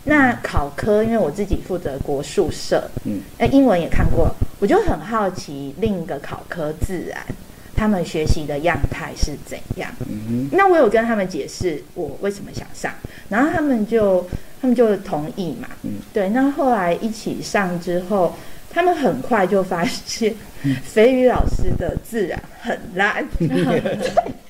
[0.09, 7.21] 那考科，因为我自己负责国术社，嗯，那英文也看过，我就很好奇另一个考科自然。
[7.77, 9.89] 他们学习的样态是怎样？
[10.09, 12.91] 嗯那我有跟他们解释我为什么想上，
[13.29, 14.27] 然后他们就
[14.61, 15.69] 他们就同意嘛。
[15.83, 18.35] 嗯对，那后来一起上之后，
[18.71, 20.35] 他们很快就发现
[20.83, 23.25] 肥宇老师的自然很烂。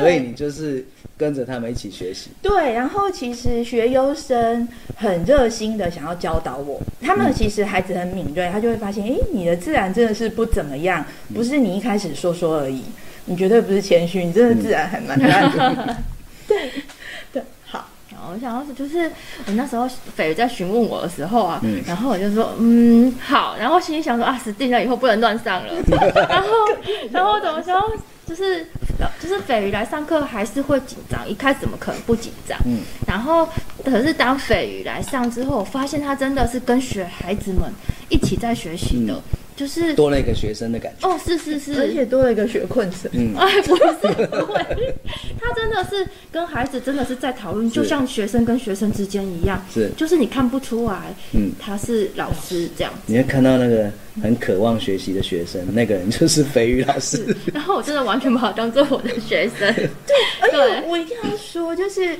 [0.00, 0.84] 所以你就是
[1.16, 2.30] 跟着他们一起学习。
[2.40, 12.82] 对，然后其实学优生很热心的想要教导我，他们其实孩子很敏锐，他就会发现，哎，你的自然真的是不怎么样，不是你一开始说说而已，
[13.26, 15.96] 你绝对不是谦虚，你真的自然很蛮烂的。
[16.48, 16.70] 对。
[17.32, 17.86] 对，好，
[18.32, 19.10] 我想要是就是
[19.46, 25.74] 我那时候斐在询问我的时候啊，然后我就说，嗯，好，然后心里想说啊，死定了，以后不能乱上了，
[26.28, 26.48] 然后
[27.10, 27.80] 然后怎么说？
[28.24, 28.64] 就是
[29.02, 32.56] 的，就是斐鱼来上课还是会紧张，一开始怎么可能不紧张？
[32.64, 33.48] 嗯，然后
[33.84, 37.72] 可是当斐鱼来上之后，我发现他真的是跟学孩子们
[38.08, 39.20] 一起在学习的，
[39.62, 41.08] 就是多了一个学生的感觉。
[41.08, 43.08] 哦，是是是，而且多了一个学困程。
[43.12, 43.84] 嗯， 哎，不是
[44.26, 44.94] 不会，
[45.40, 53.00] 他真的是跟孩子真的是在讨论，就像学生跟学生之间一样，是，就是你看不出来，嗯，他是老师这样子。
[53.06, 53.88] 你会看到那个
[54.20, 57.24] 很渴望学习的学生，那个人就是肥鱼老师。
[57.54, 59.72] 然后我真的完全把他当做我的学生，
[60.04, 62.18] 对，而且我一定要说，就是，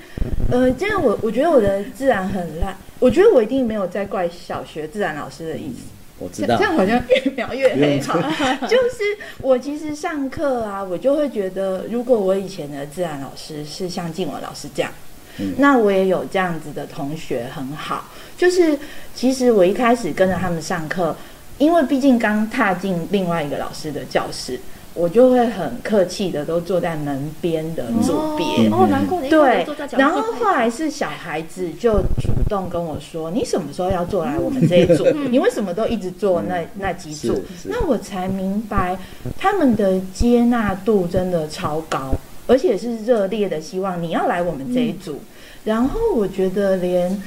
[0.49, 5.91] 呃，这样我我觉得我的自然很烂，我觉得我一定没有在怪小学自然老师的意思。
[6.23, 8.57] 我知道这，样好像越描越 黑哈。
[8.69, 14.91] 就是我其实上课啊，我就会觉得，如果我以前的自然老师是像静文老师这样，
[15.39, 18.05] 嗯那我也有这样子的同学很好。
[18.37, 18.79] 就是
[19.15, 21.17] 其实我一开始跟着他们上课，
[21.59, 24.59] 因为毕竟刚踏进另外一个老师的教室，
[24.95, 28.71] 我就会很客气的都坐在门边的左边。
[28.71, 35.07] 哦，难怪你对然后后来是小孩子就主动跟我说：“你什么时候要坐来我们这一组？
[35.31, 38.99] 你为什么都一直坐那那几组是？”是那我才明白
[39.39, 42.15] 他们的接纳度真的超高，
[42.47, 45.21] 而且是热烈的希望你要来我们这一组。
[45.65, 47.23] 然后我觉得连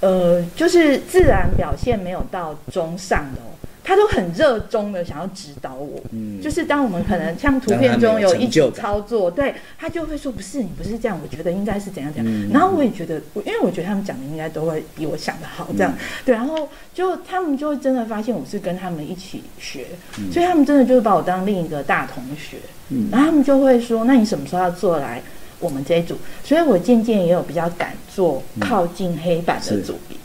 [0.00, 3.48] 呃，就是自然表现没有到中上的哦。
[3.84, 12.32] 他都很热衷的想要指导我，嗯就是当我们可能像图片中有一操作，对他就会说不是你不是这样，我觉得应该是怎样怎样。
[12.32, 15.92] 嗯然后我也觉得，我因为我觉得他们讲的应该都会比我想的好，这样、
[16.24, 16.34] 对。
[16.34, 19.86] 然后就他们就会真的发现我是跟他们一起学，
[20.32, 22.58] 所以他们真的就是把我当另一个大同学。
[22.90, 25.22] 嗯然后他们就会说，那你什么时候要做来
[25.58, 26.16] 我们这一组？
[26.44, 30.16] 所以我渐渐也有比较敢做靠近黑板的是组别。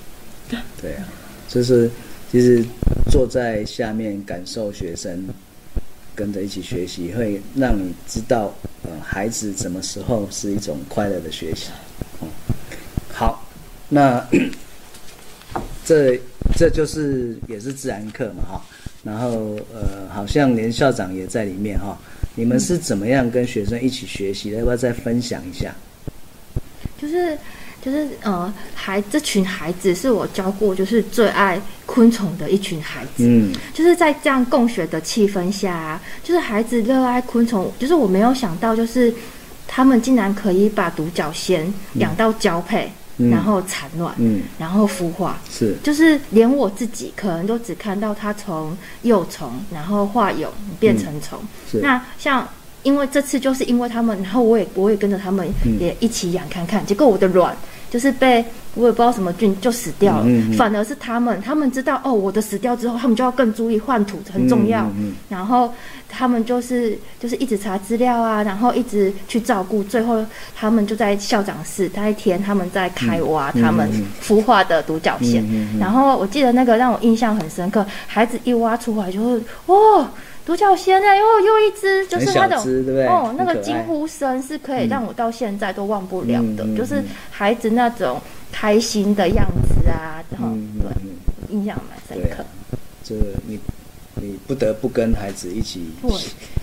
[0.82, 1.04] 对啊，
[1.48, 1.90] 就是
[2.32, 2.64] 其实
[3.10, 5.26] 坐在下面感受学生
[6.14, 11.70] 跟着一起学习，会让你知道，呃，孩子什么时候是一种快乐的学习。
[13.14, 13.48] 好，
[13.90, 14.26] 那
[15.86, 16.20] 这
[16.56, 18.66] 这就是也是自然课嘛，哈。
[19.04, 21.98] 然后呃，好像连校长也在里面哈。
[22.36, 24.58] 你们是怎么样跟学生一起学习的？
[24.58, 25.74] 要不要再分享一下？
[27.02, 27.38] 就是
[27.88, 33.24] 就是呃，孩这群孩子是我教过就是最爱昆虫的一群孩子。
[33.26, 39.14] 嗯就是在这样共学的气氛下、啊，就是孩子热爱昆虫，就是我没有想到，就是
[39.66, 45.40] 他们竟然可以把独角仙养到交配，嗯然后产卵，嗯，然后孵化。
[45.50, 51.40] 是就是连我自己可能都只看到它从幼虫，然后化蛹变成虫。
[51.72, 52.46] 是那像
[52.84, 57.56] 因为这次就是因为他们，然后我也我也跟着他们嗯也一起养看看，结果我的卵
[57.90, 58.44] 就是被
[58.76, 60.54] 我也不知道什么菌就死掉了，嗯嗯嗯。
[60.58, 65.74] 反而是他们，他们知道哦我的死掉之后，他们就要更注意换土很重要，嗯然后
[66.10, 70.24] 他们就是就是一直查资料啊，然后一直去照顾，最后
[70.56, 73.90] 他们就在校长室那一天，他们在开挖嗯他们
[74.22, 75.44] 孵化的独角仙，
[75.80, 80.10] 然后我记得那个让我印象很深刻，孩子一挖出来就会哇。
[80.48, 81.08] 独角仙呢？
[81.14, 88.18] 又又一只，就是那种对不对哦，那个惊呼声是可以让我到现在都忘不了的，就是孩子那种
[88.50, 90.48] 开心的样子啊，然后、
[90.80, 91.18] 对，嗯
[91.50, 92.46] 印象蛮深刻
[93.04, 93.14] 这
[93.46, 93.60] 你
[94.16, 95.82] 你不得不跟孩子一起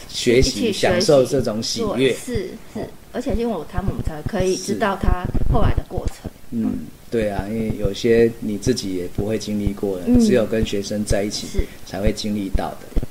[0.09, 2.14] 学习，享受这种喜对，悦。
[2.14, 6.31] 是是，而且因为我他们，我们才可以知道他后来的过程。
[6.53, 11.47] 嗯，对啊，因为有些你自己也不会经历过的，嗯只有跟学生在一起
[11.85, 13.04] 才会经历到的。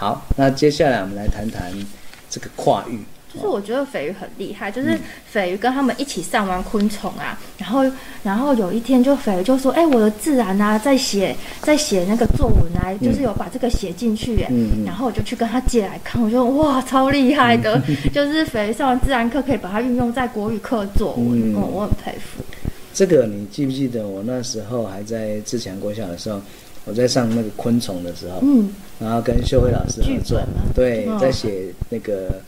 [0.00, 1.72] 哦，好，那接下来我们来谈谈
[2.30, 2.98] 这个跨域。
[3.30, 7.84] 就是我觉得斐鱼很厉害，就是嗯斐鱼跟他们一起上完昆虫啊，然后
[8.22, 14.46] 然后有一天就斐鱼就说：“哎、我的自然啊，在写在写那个作文啊，就是有把这个写进去耶。
[14.50, 17.78] 嗯嗯然后我就去跟他借来看，我就哇，超厉害的！
[18.14, 22.42] 就是斐鱼上完自然课可以把它运用在国语课作文，嗯哦，我很佩服。
[22.94, 24.08] 这个你记不记得？
[24.08, 26.40] 我那时候还在自强国小的时候，
[26.88, 30.40] 我在上那个昆虫的时候，嗯，然后跟秀慧老师合作
[30.74, 32.40] 对，嗯在写那个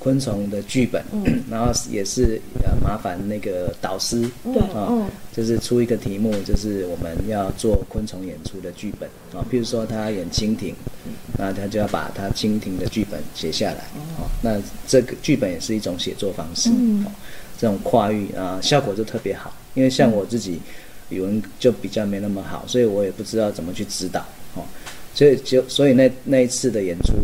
[0.00, 1.42] 昆虫的剧本，嗯。
[1.48, 5.06] 然后也是呃麻烦那个导师，对啊、嗯。
[5.32, 10.74] 就是出一个题目，就是我们要做昆虫演出的剧本啊，譬如说他演蜻蜓，
[11.38, 13.84] 那他就要把他蜻蜓的剧本写下来，
[14.18, 17.04] 哦，那这个剧本也是一种写作方式，嗯。
[17.04, 17.10] 哦，
[17.58, 20.60] 这种跨域啊，效果就特别好，因为像我自己
[21.14, 24.20] 语文就比较没那么好，所以我也不知道怎么去指导，
[24.54, 24.62] 哦，
[25.14, 27.14] 所以就所以那那一次的演出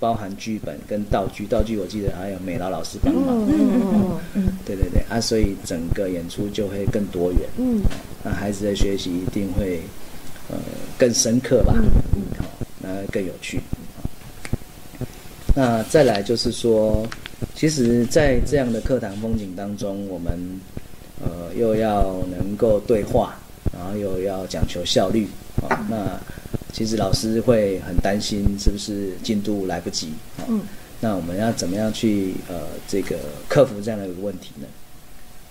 [0.00, 5.02] 包含剧本跟道具，道具我记得还有美劳老师帮忙，嗯嗯嗯对对对。
[5.08, 7.82] 啊，所以整个演出就会更多元，嗯。
[8.24, 9.80] 那孩子的学习一定会
[10.50, 10.56] 呃
[10.98, 11.74] 更深刻吧，
[12.14, 12.44] 嗯好、
[12.80, 13.60] 那更有趣。
[15.54, 17.06] 那再来就是说，
[17.54, 20.60] 其实，在这样的课堂风景当中，我们
[21.20, 23.36] 呃又要能够对话，
[23.72, 25.28] 然后又要讲求效率
[25.68, 25.86] 啊。
[25.90, 26.18] 那
[26.72, 30.12] 其实老师会很担心，是不是进度来不及？
[30.48, 30.60] 嗯。
[31.00, 33.16] 那我们要怎么样去呃这个
[33.48, 34.66] 克服这样的一个问题呢？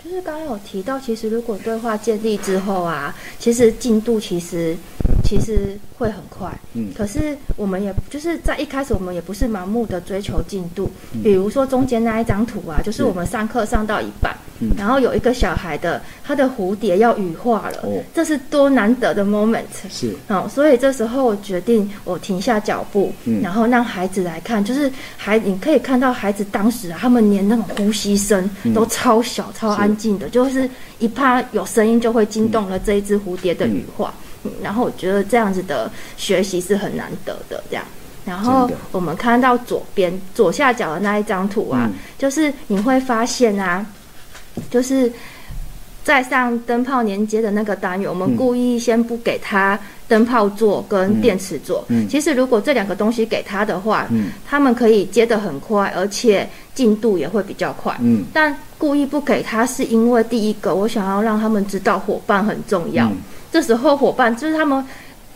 [0.04, 4.76] 就是刚刚有提到，其实如果对话建立之后啊，其实进度其实
[5.24, 6.52] 其实会很快。
[6.74, 6.94] 嗯。
[6.96, 10.90] 可是我们也就是在一开始，我们也不是盲目的追求进度。
[11.24, 14.36] 比如说中间那一张图啊，就是我们上课上到一半。
[14.76, 19.62] 然后有一个小孩的，他的蝴蝶要羽化了，这是多难得的 moment。
[19.88, 30.70] 是，哦，所以这时候我决定我停下脚步，然后让孩子来看，就是孩你可以看到孩子当时啊，他们连那种呼吸声都超小、超安静的，就是
[31.00, 34.14] 一怕有声音就会惊动了这一只蝴蝶的羽化。
[34.62, 37.86] 然后我觉得这样子的学习是很难得的，这样。
[38.26, 43.86] 然后我们看到左边左下角的那一张图啊，就是你会发现啊。
[44.72, 45.12] 就是
[46.04, 51.86] 在上灯泡连接的那个单元，我们故意先不给它灯泡座跟电池座。
[51.90, 57.98] 嗯，其实如果这两个东西给它的话，嗯，他们可以接得很快，而且进度也会比较快。
[58.00, 63.12] 嗯，但故意不给他，是因为第一个，我想要让他们知道伙伴很重要。
[63.52, 64.86] 这时候伙伴就是他们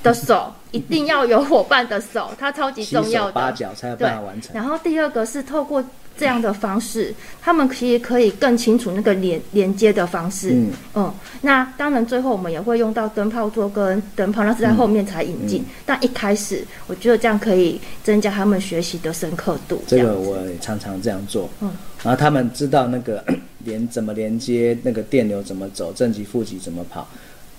[0.03, 3.31] 的手， 一定要有伙伴的手，它超级重要的。
[3.31, 4.53] 八角才有办法完成。
[4.53, 5.83] 然后第二个是透过。
[6.17, 10.51] 这样的方式，他们其实可以更清楚那个连连接的方式。
[10.53, 15.65] 嗯嗯，那当然最后我们也会用到灯泡座跟灯泡，那是在后面才引进。
[15.85, 19.81] 但一开始，我觉得这样可以增加他们学习的深刻度。
[19.87, 21.49] 这个我常常这样做。
[21.61, 21.71] 嗯，
[22.03, 23.23] 然后他们知道那个
[23.65, 27.07] 连怎么连接，那个电流怎么走，正极负极怎么跑，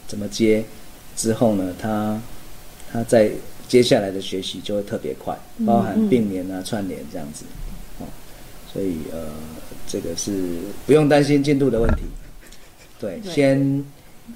[0.06, 0.64] 怎么接
[1.16, 2.20] 之后呢，他
[2.92, 3.30] 他在
[3.66, 5.36] 接下来的学习就会特别快，
[5.66, 7.44] 包含并联啊、串联这样子。
[8.72, 9.26] 所以呃，
[9.86, 10.32] 这个是
[10.86, 12.04] 不用担心进度的问题。
[12.98, 13.84] 对，先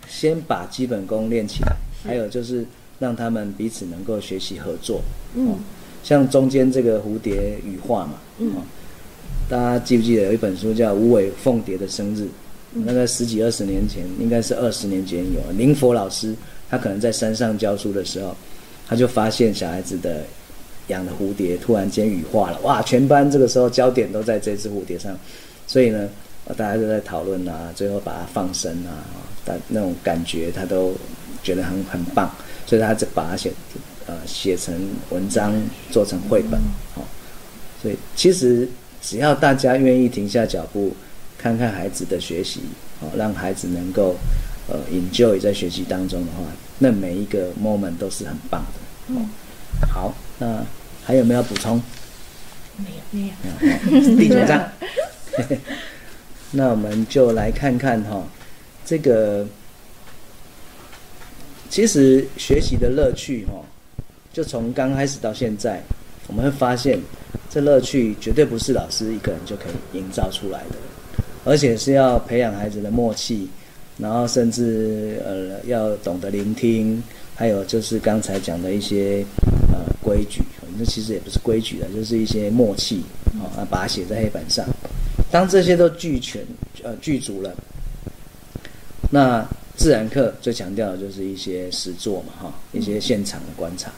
[0.07, 1.75] 先把基本功练起来，
[2.05, 2.67] 还有就是
[2.99, 5.01] 让他们彼此能够学习合作。
[5.35, 5.57] 嗯，
[6.03, 8.57] 像中间这个蝴蝶羽化嘛，嗯，
[9.49, 12.23] 大家记不记得有一本书叫《无尾凤蝶的生日》？
[12.73, 16.35] 那个十几二十年前，应该是二十年前有林佛老师，
[16.69, 18.37] 他可能在山上教书的时候，
[18.87, 20.25] 他就发现小孩子的。
[20.89, 22.81] 养的蝴蝶突然间羽化了，哇！
[22.83, 25.17] 全班这个时候焦点都在这只蝴蝶上，
[25.67, 26.09] 所以呢，
[26.57, 29.03] 大家都在讨论啊，最后把它放生啊，
[29.45, 30.95] 但那种感觉他都
[31.43, 32.31] 觉得很很棒，
[32.67, 33.53] 所以他就把它写
[34.07, 34.73] 呃写成
[35.11, 35.53] 文章，
[35.91, 36.61] 做成绘本，
[36.95, 37.03] 哦，
[37.83, 38.69] 所以其实
[39.03, 40.95] 只要大家愿意停下脚步，
[41.37, 42.61] 看看孩子的学习，
[43.01, 44.15] 哦，让孩子能够
[44.69, 46.45] 呃 enjoy 在学习当中的话，
[46.79, 49.27] 那每一个 moment 都是很棒的，哦，
[49.93, 50.15] 好。
[50.39, 50.65] 那
[51.05, 51.81] 还有没有补充？
[52.77, 54.17] 没有，没有。
[54.17, 54.71] 第九章，
[56.51, 58.23] 那我们就来看看哈，
[58.85, 59.47] 这个
[61.71, 63.65] 其实学习的乐趣哈，
[64.33, 65.83] 就从刚开始到现在，
[66.27, 67.01] 我们会发现
[67.49, 70.77] 这乐趣绝对不是老师一个人就可以营造出来的，
[71.45, 73.49] 而且是要培养孩子的默契，
[73.97, 77.03] 然后甚至呃要懂得聆听，
[77.37, 79.25] 还有就是刚才讲的一些
[79.73, 79.85] 呃。
[80.07, 80.41] 规矩，
[80.79, 83.03] 那其实也不是规矩的，就是一些默契
[83.41, 84.65] 啊，把它写在黑板上。
[85.33, 86.47] 当这些都俱全，
[86.85, 87.53] 呃，具足了，
[89.11, 89.45] 那
[89.77, 93.91] 自然课最强调的就是一些实作嘛，哈，一些现场的观察。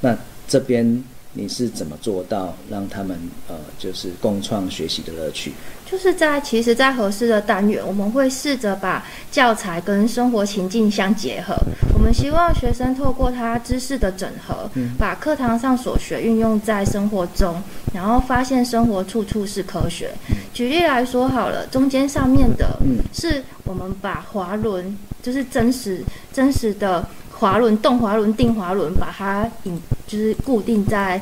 [0.00, 0.18] 那
[0.48, 1.04] 这边。
[1.34, 3.18] 你是怎么做到让他们
[3.48, 5.50] 呃，就是共创学习的乐趣？
[5.92, 11.54] 就是在其实，在合适的单元，我们会试着把教材跟生活情境相结合。
[11.92, 17.62] 我们希望学生透过他知识的整合，把课堂上所学运用在生活中，
[17.92, 20.10] 然后发现生活处处是科学。
[20.54, 22.78] 举例来说好了，中间上面的
[23.12, 27.06] 是我们把滑轮，就是真实真实的。
[27.34, 29.76] 滑轮、动滑轮、定滑轮，把它引
[30.06, 31.20] 就是固定在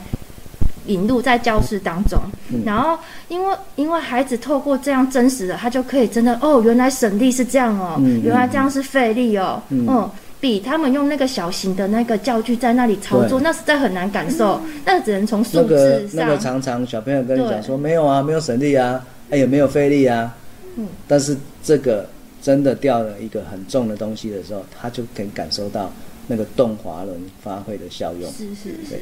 [0.91, 2.19] 引入在教室当中。
[2.67, 9.63] 然后，因为因为孩子透过这样真实的，他就可以真的哦，原来省力是这样哦，原来这样是费力哦。
[9.69, 10.11] 嗯，
[10.41, 14.61] 比他们用那个小型的那个教具在那里操作，那实在很难感受。
[14.85, 16.27] 那只能从数字上。
[16.27, 20.35] 那个常常小朋友跟你讲说没有啊，没有省力啊，哎也没有费力啊。
[20.77, 20.89] 嗯。
[21.07, 22.09] 但是这个
[22.43, 25.91] 真的掉了一个很重的东西的时候，他就可以感受到。
[26.33, 29.01] 那个动滑轮发挥的效用是是是，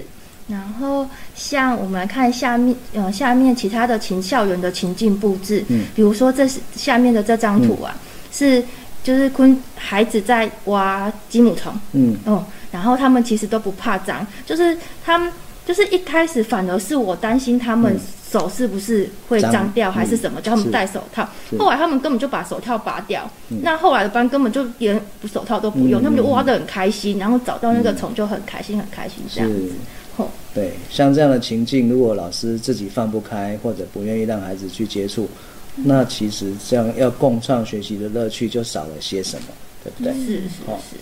[0.49, 7.95] 然后像我们来看下面呃下面其他的情校园的情境布置，嗯，比如说这是下面的这张图啊，
[8.33, 8.65] 是
[9.03, 12.17] 就是昆孩子在挖积木虫，嗯。
[12.25, 15.31] 哦，然后他们其实都不怕脏，就是他们
[15.67, 17.99] 就是一开始反而是我担心他们
[18.31, 21.29] 手是不是会脏脏掉，还是嗯什么，叫他们戴手套。
[21.51, 23.61] 是后来他们根本就把手套拔掉，嗯。
[23.63, 24.99] 那后来的班根本就连
[25.31, 29.73] 手套都不用，嗯他们就挖得很开心，然后找到那个虫就很开心，很开心这样子。
[30.19, 35.29] 哦，对，像这样的情境，如果老师自己放不开，或者不愿意让孩子去接触，
[35.77, 39.47] 那其实这样要共创学习的乐趣就少了些什么，
[39.83, 40.13] 对不对？
[40.15, 40.97] 是是哦是，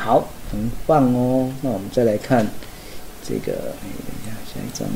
[0.00, 1.50] 好，很棒哦。
[1.62, 2.46] 那我们再来看
[3.26, 4.86] 这个，哎，等一下，下一张。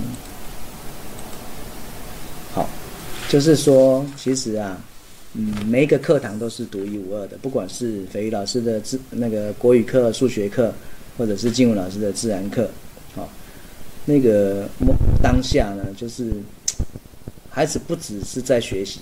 [2.52, 2.68] 好，
[3.30, 4.78] 就是说，其实啊，
[5.32, 10.72] 嗯，每一个课堂都是独一无二的，不管是肥鱼老师的自那个国语课、数学课，
[11.16, 12.68] 或者是静文老师的自然课，好、
[14.04, 14.68] 那个
[15.22, 16.32] 当下呢，就是
[17.48, 19.00] 孩子不只是在学习，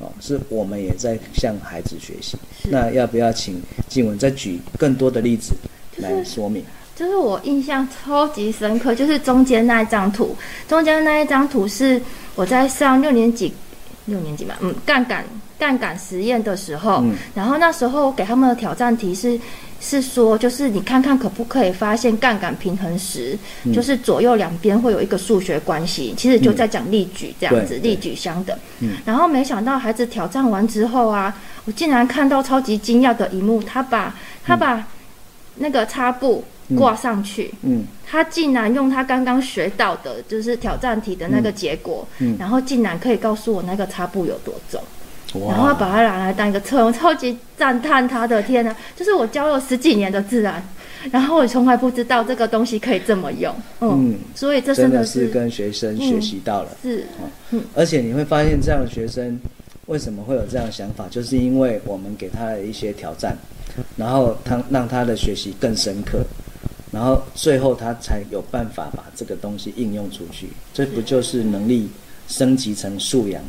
[0.00, 2.36] 哦，是我们也在向孩子学习。
[2.70, 5.52] 那要不要请静文再举更多的例子
[5.96, 6.64] 来说明？
[6.94, 10.36] 就是我印象超级深刻，就是中间那一张图，
[10.68, 12.00] 中间那一张图是
[12.34, 13.52] 我在上六年级，
[14.04, 15.24] 六年级嘛，嗯，杠杆
[15.60, 17.14] 杠杆实验的时候，嗯。
[17.34, 19.38] 然后那时候我给他们的挑战题是
[19.80, 23.72] 是说，就是你看看可不可以发现杠杆平衡时，嗯。
[23.72, 28.56] 就是左右两边会有一个数学关系，其实就在讲例举这样子，例举相等。
[28.80, 28.96] 嗯。
[29.04, 31.36] 然后没想到孩子挑战完之后啊，
[31.66, 34.84] 我竟然看到超级惊讶的一幕，他把他把
[35.56, 36.42] 那个擦布
[36.74, 37.52] 挂上去。
[37.62, 37.84] 嗯。
[38.06, 42.36] 他竟然用他刚刚学到的，就是挑战题的那个结果，嗯。
[42.40, 44.86] 然后竟然可以告诉我那个擦布有多重，哇
[45.34, 48.74] 然后把它拿来当一个测，我超级赞叹他的天呐！
[48.96, 50.62] 就是我教了十几年的自然，
[51.12, 56.70] 然后我从来不知道这个东西可以这么用，嗯，嗯所以这真的是跟学生学习到了。
[56.82, 57.06] 是
[57.74, 59.38] 而且你会发现，这样的学生
[59.86, 63.36] 为什么会有这样的想法，就是因为我们给他的一些挑战，
[63.96, 66.24] 然后他让他的学习更深刻，
[66.90, 70.48] 然后最后他才有办法把这个东西应用出去。
[70.74, 71.88] 这不就是能力
[72.26, 73.40] 升级成素养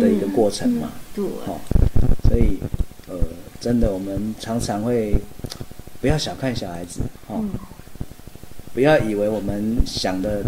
[0.00, 0.92] 的一个过程嘛？
[1.14, 1.60] 对，好、
[2.28, 2.58] 所以
[3.08, 3.16] 呃，
[3.60, 5.14] 真的我们常常会
[6.00, 7.50] 不要小看小孩子，哦，嗯
[8.72, 10.42] 不要以为我们想的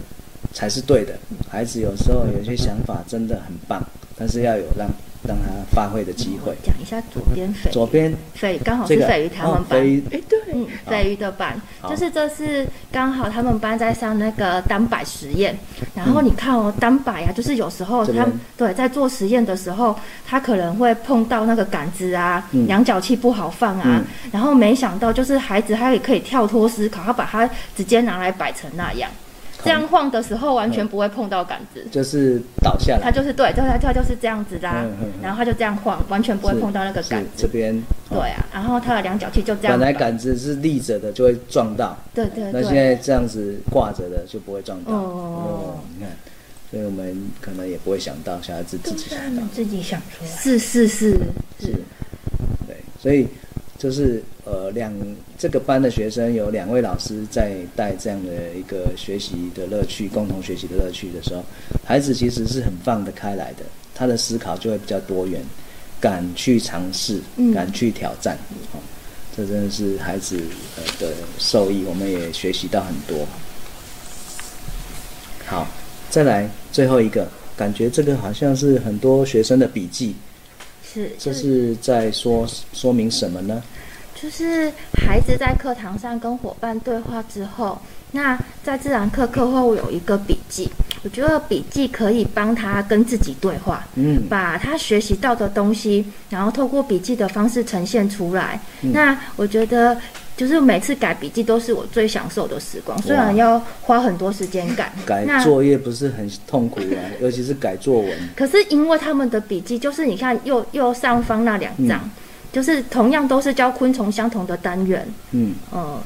[0.52, 1.16] 才是对的。
[1.48, 3.80] 孩子有时候有些想法真的很棒，
[4.16, 4.88] 但是要有让
[5.26, 6.54] 让他发挥的机会。
[6.62, 10.92] 讲一下左边翡左边翡刚好是翡鱼他们哦，班，飞哎，对，嗯，好。
[10.92, 15.56] 鲱鱼的班，就是这是刚好他们班在上那个单摆实验，
[15.94, 19.94] 然后你看哦，单摆啊，就是有时候他们对在做实验的时候，
[20.26, 22.66] 他可能会碰到那个杆子啊，嗯。
[22.66, 24.02] 量角器不好放啊，
[24.32, 29.10] 然后没想到就是孩子他也可以跳脱思考，他把它直接拿来摆成那样，
[29.66, 31.84] 这样晃的时候完全不会碰到杆子。
[31.90, 37.28] 就是倒下来，它就是对，他他就是这样子啦，嗯嗯嗯然后它就这样晃，完全不会碰到那个杆子。
[37.36, 37.76] 这边。
[37.76, 39.78] 哦对啊，然后它的量角器就这样摆。
[39.78, 41.98] 本来杆子是立着的，就会撞到。
[42.14, 42.62] 对对对。
[42.62, 44.92] 那现在这样子挂着的就不会撞到。
[44.92, 46.10] 哦哦，你看，
[46.70, 49.42] 所以我们可能也不会想到小孩子自己想到。
[49.52, 50.30] 自己想出来。
[50.30, 51.10] 是是是
[51.58, 51.72] 是，
[52.68, 53.26] 对，所以
[53.78, 54.92] 就是呃两
[55.38, 61.44] 这个班的学生有两位老师在带这样的一个学习的乐趣，共同学习的乐趣的时候，
[61.84, 63.64] 孩子其实是很放得开来的，
[63.94, 65.42] 他的思考就会比较多元，
[66.00, 68.36] 敢去尝试，嗯敢去挑战，
[68.72, 68.80] 哦，
[69.36, 70.40] 这真的是孩子
[70.76, 73.26] 呃的受益，我们也学习到很多。
[75.44, 75.68] 好，
[76.08, 80.16] 再来最后一个，感觉这个好像是很多学生的笔记，
[80.96, 83.62] 是，这是在说说明什么呢？
[84.14, 87.78] 就是孩子在课堂上跟伙伴对话之后，
[88.12, 90.70] 那在自然课课后有一个笔记，
[91.02, 98.58] 我觉得笔记可以帮他跟自己对话，嗯，把他学习到的东西，然后透过笔记的方式呈现出来。
[98.80, 99.98] 嗯那我觉得。
[100.36, 108.10] 就是每次改笔记都是我最享受的时光，虽然要花很多时间改， 改作业不是很痛苦啊， 尤其是改作文。
[108.36, 112.10] 可是因为他们的笔记，就是你看右右上方那两张，嗯。
[112.52, 115.98] 就是同样都是教昆虫相同的单元，嗯，嗯，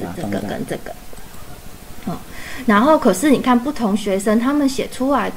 [0.00, 0.38] 把它放大。
[0.38, 0.66] 是这个跟。
[0.66, 0.92] 这个，
[2.08, 2.16] 嗯，
[2.66, 5.30] 然后可是你看不同学生他们写出来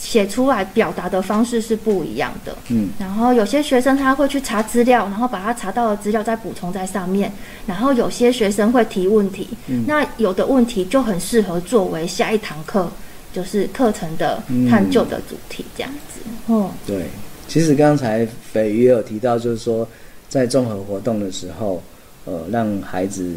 [0.00, 2.56] 写出来表达的方式是不一样的。
[2.70, 7.30] 嗯然后有些学生他会去查资料，然后把他查到的资料再补充在上面。
[7.66, 12.90] 然后有些学生会提问题，嗯那有的问题就很适合作为下一堂课
[13.32, 16.20] 就是课程的探究的主题这样子。
[16.52, 17.04] 哦，对，
[17.46, 19.86] 其实刚才斐鱼也有提到，就是说
[20.28, 21.82] 在综合活动的时候，
[22.24, 23.34] 呃，让孩子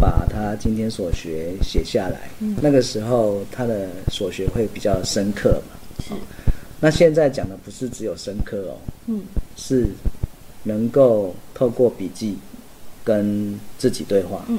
[0.00, 5.76] 把他今天所学写下来，嗯那个时候他的所学会比较深刻嘛。
[6.00, 6.14] 是，
[6.80, 8.76] 那现在讲的不是只有深刻哦，
[9.06, 9.22] 嗯，
[9.56, 9.88] 是
[10.64, 12.38] 能够透过笔记
[13.04, 14.58] 跟自己对话，嗯，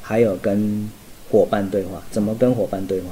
[0.00, 0.90] 还有跟
[1.30, 3.06] 伙伴对话，怎么跟伙伴对话？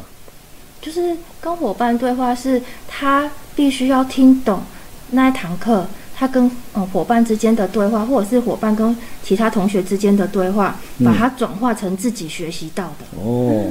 [0.83, 4.63] 就是跟伙伴对话，是他必须要听懂
[5.11, 5.87] 那一堂课，
[6.21, 8.95] 他跟呃伙伴之间的对话，或者是伙伴跟
[9.25, 13.07] 其他同学之间的对话，把它转化成自己学习到的。
[13.19, 13.65] 哦，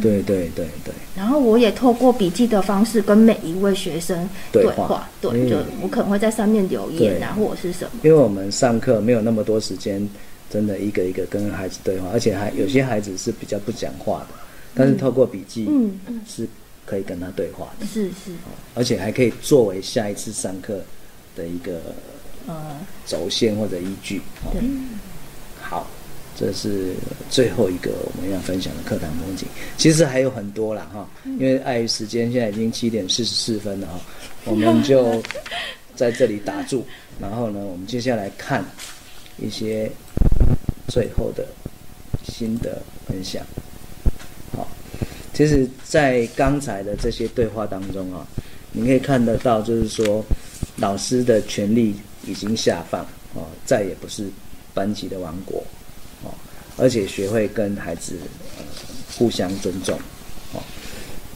[0.00, 5.50] 对对对对，然后我也透过笔记的方式跟每一位学生对对话话，对，嗯。
[5.50, 7.90] 就我可能会在上面留言啊，或者是什么。
[8.02, 10.08] 因为我们上课没有那么多时间，
[10.48, 14.34] 真的一个一个跟孩子对话，而且还有些孩子是比较不讲话的，
[14.74, 16.00] 但是透过笔记嗯。
[16.06, 16.48] 嗯，是
[16.86, 18.32] 可以跟他对话的，是是，
[18.74, 20.80] 而且还可以作为下一次上课
[21.40, 21.80] 的一个
[22.46, 22.76] 呃，
[23.06, 24.20] 轴线或者依据。
[24.44, 24.60] 哦对，
[25.62, 25.86] 好，
[26.36, 26.94] 这是
[27.30, 29.48] 最后一个我们要分享的课堂风景。
[29.78, 34.00] 其实还有很多啦哈，因为碍于时间，现在已经七点四十四分了哈，
[34.44, 35.22] 我们就
[35.96, 36.84] 在这里打住。
[37.20, 38.64] 然后呢，我们接下来看
[39.38, 39.90] 一些
[40.88, 41.46] 最后的
[42.24, 43.44] 心得分享。
[44.56, 44.66] 好，
[45.32, 48.26] 其实，在刚才的这些对话当中啊，
[48.72, 50.24] 你可以看得到，就是说
[50.80, 51.94] 老师的权利
[52.26, 53.02] 已经下放
[53.34, 54.26] 哦，再也不是
[54.74, 55.62] 班级的王国
[56.24, 56.32] 哦，
[56.76, 58.16] 而且学会跟孩子
[58.58, 58.64] 呃
[59.16, 59.96] 互相尊重
[60.52, 60.62] 哦。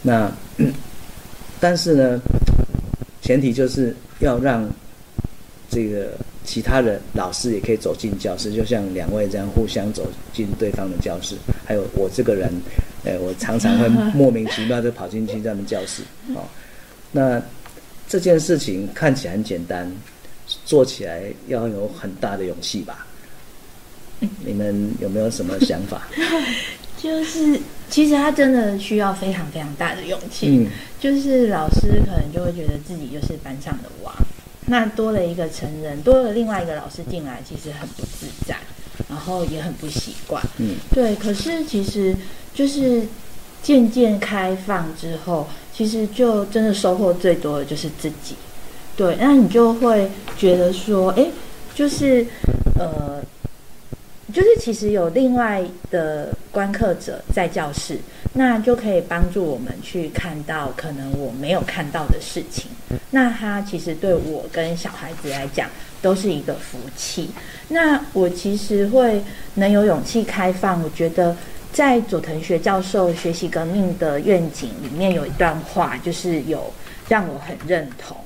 [0.02, 0.32] 那
[1.60, 2.20] 但是呢，
[3.22, 4.68] 前提就是要让
[5.70, 6.12] 这个
[6.44, 11.36] 其他的老师也可以走进教室，就像两位这样互相走进对方的教室。
[11.64, 12.50] 还有我这个人，
[13.04, 16.02] 呃，我常常会莫名其妙就跑进去他们教室
[16.34, 16.42] 哦。
[17.12, 17.40] 那
[18.08, 19.90] 这件事情看起来很简单，
[20.64, 23.06] 做起来要有很大的勇气吧？
[24.44, 26.08] 你们有没有什么想法？
[26.96, 30.46] 就是其实他真的需要非常非常大的勇气。
[30.48, 34.14] 嗯，就是老师可能就会觉得自己就是班上的王，
[34.66, 38.56] 那多了一个成人，多了另外一个老师进来，其实很不自在，
[39.10, 40.42] 然后也很不习惯。
[40.56, 41.14] 嗯，对。
[41.16, 42.16] 可是其实
[42.54, 43.02] 就是
[43.62, 45.46] 渐渐开放之后，
[45.76, 48.36] 其实就真的收获最多的就是自己。
[48.96, 50.08] 对，那你就会
[50.38, 51.26] 觉得说，哎，
[51.74, 52.24] 就是
[52.78, 53.20] 呃，
[54.32, 57.98] 就是其实有另外的观课者在教室，
[58.34, 62.70] 那就可以帮助我们去看到可能我没有看到的事情。
[63.10, 65.68] 那他其实对我跟小孩子来讲
[66.00, 67.30] 都是一个福气。
[67.68, 69.20] 那我其实会
[69.54, 71.36] 能有勇气开放，我觉得
[71.74, 76.72] 在佐藤学教授学习革命的愿景里面有一段话，就是有
[77.08, 78.16] 让我很认同。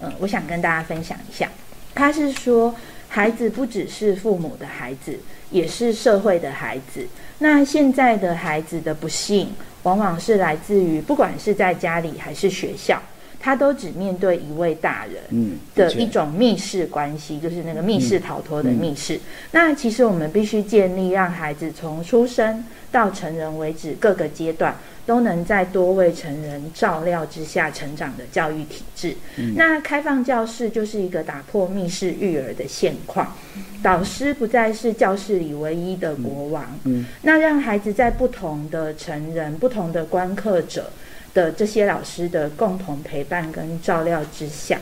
[0.00, 1.46] 嗯，我想跟大家分享一下。
[1.94, 2.74] 他是说，
[3.06, 7.06] 孩子不只是父母的孩子，也是社会的孩子。
[7.38, 9.52] 那现在的孩子的不幸，
[9.82, 12.98] 往往是来自于不管是在家里还是学校，
[13.44, 15.22] 他都只面对一位大人。
[15.28, 19.20] 嗯，的一种密室关系，就是那个密室逃脱的密室。
[19.50, 24.74] 那其实我们必须建立让孩子从出生到成人为止各个阶段
[25.04, 29.14] 都能在多位成人照料之下成长的教育体制。
[29.56, 33.36] 那开放教室就是一个打破密室育儿的现况，
[33.82, 36.64] 导师不再是教室里唯一的国王。
[36.84, 40.90] 嗯那让孩子在不同的成人、不同的观课者
[41.34, 44.80] 的这些老师的共同陪伴跟照料之下，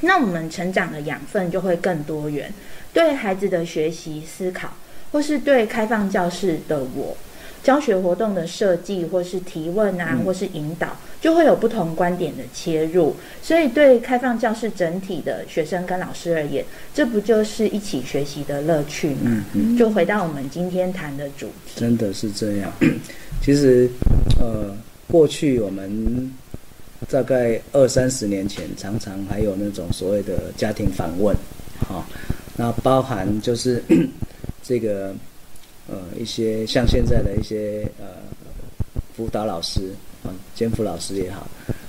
[0.00, 2.50] 那我们成长的养分就会更多元，
[2.92, 4.70] 对孩子的学习、思考，
[5.12, 7.16] 或是对开放教室的我。
[7.62, 13.16] 教学活动的设计，或是提问啊，嗯或是引导，就会有不同观点的切入。
[13.42, 16.64] 所以，对开放教室整体的学生跟老师而言，
[16.94, 19.22] 这不就是一起学习的乐趣吗？
[19.24, 21.72] 嗯嗯，就回到我们今天谈的主题。
[21.74, 22.70] 真的是这样。
[23.42, 23.90] 其实，
[24.38, 24.72] 呃，
[25.08, 26.32] 过去我们
[27.08, 31.36] 大概二三十年前，常常还有那种所谓的家庭访问，
[31.88, 32.04] 哈、
[32.56, 33.82] 那包含就是
[34.62, 35.14] 这个
[35.88, 38.06] 呃一些像现在的一些呃
[39.14, 39.92] 辅导老师
[40.24, 41.46] 啊，监辅老师也好，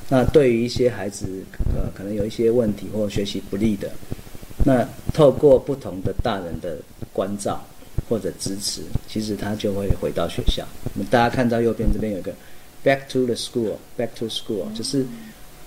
[0.09, 1.25] 那对于一些孩子
[1.73, 3.89] 呃可能有一些问题或学习不利的，
[4.63, 6.77] 那透过不同的大人的
[7.11, 7.65] 关照
[8.07, 10.63] 或者支持，其实他就会回到学校。
[10.93, 12.31] 我们大家看到右边这边有一个
[12.87, 15.05] back to the school，back to school，就是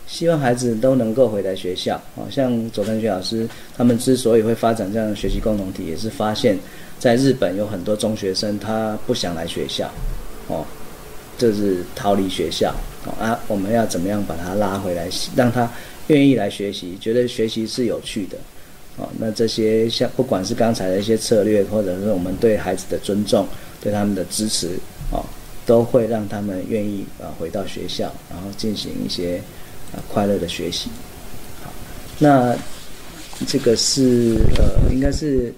[0.07, 2.01] 希望孩子都能够回来学校。
[2.15, 3.47] 哦，像佐藤学老师
[3.77, 6.59] 他们之所以会发展这样的学习共同体，也是发现，
[6.99, 9.91] 在日本有很多中学生他不想来学校，
[10.47, 10.65] 哦，
[11.37, 12.75] 就是逃离学校。
[13.05, 15.71] 哦啊，我们要怎么样把他拉回来，让他
[16.09, 18.37] 愿意来学习，觉得学习是有趣的。
[18.99, 23.47] 哦，那这些像不管是刚才的一些策略，或者是我们对孩子的尊重、
[23.81, 24.69] 对他们的支持，
[25.11, 25.25] 哦，
[25.71, 29.41] 都会让他们愿意啊、回到学校，然后进行一些
[29.93, 30.91] 啊、快乐的学习。
[31.63, 31.71] 好，
[32.19, 32.57] 那
[33.47, 35.55] 这个是呃，应该是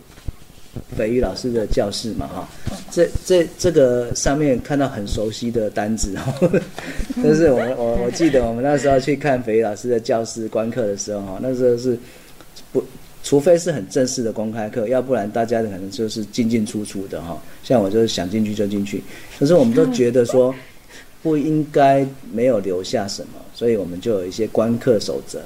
[0.98, 2.46] 北语老师的教室嘛，哈、
[2.90, 6.60] 这这这个上面看到很熟悉的单子哦，
[7.24, 11.98] 就是我我我记得我们那时候去看肥老师的教室观课的时候哈，那时候是
[12.70, 12.84] 不，
[13.22, 17.40] 除非是很正式的公开课，要不然大家可能就是进进出出的哈。
[17.62, 19.02] 像我就是想进去就进去，
[19.38, 20.54] 可是我们都觉得说
[21.22, 25.40] 不应该没有留下什么，所以我们就有一些观课守则，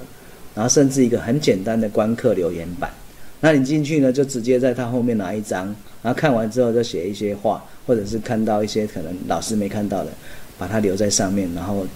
[0.55, 2.91] 然后甚至一个很简单的观课留言板。
[3.39, 5.67] 那你进去呢，就直接在他后面拿一张，
[6.03, 10.11] 然后看完之后就写一些话，或者是看到一些可能老师没看到的，
[10.57, 11.87] 把它留在上面，然后，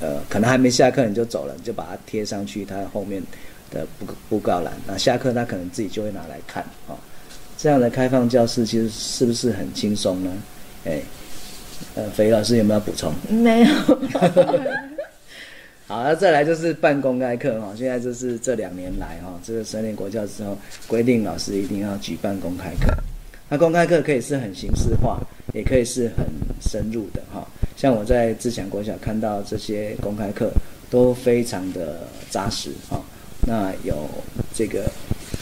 [0.00, 3.20] 呃，可能还没下课你就走了，你就把它贴上去他后面
[3.70, 4.72] 的布布告栏。
[4.86, 6.94] 那下课他可能自己就会拿来看啊。
[7.56, 10.30] 这样的开放教室其实是不是很轻松呢？
[10.84, 11.00] 哎，
[11.96, 13.12] 呃，肥老师有没有补充？
[13.28, 13.74] 没有。
[15.88, 17.72] 好，那再来就是办公开课哈。
[17.76, 20.56] 现在就是这两年来哈，这个十年国教之后
[20.86, 22.94] 规定老师一定要举办公开课。
[23.48, 25.18] 那公开课可以是很形式化，
[25.54, 26.26] 也可以是很
[26.60, 27.46] 深入的哈。
[27.76, 30.52] 像我在自强国小看到这些公开课
[30.90, 32.00] 都非常的
[32.30, 33.00] 扎实哈。
[33.48, 34.06] 那有
[34.54, 34.84] 这个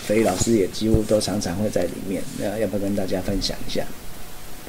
[0.06, 3.84] 肥老师也几乎都常常会在里面，那要不要跟大家分享一下？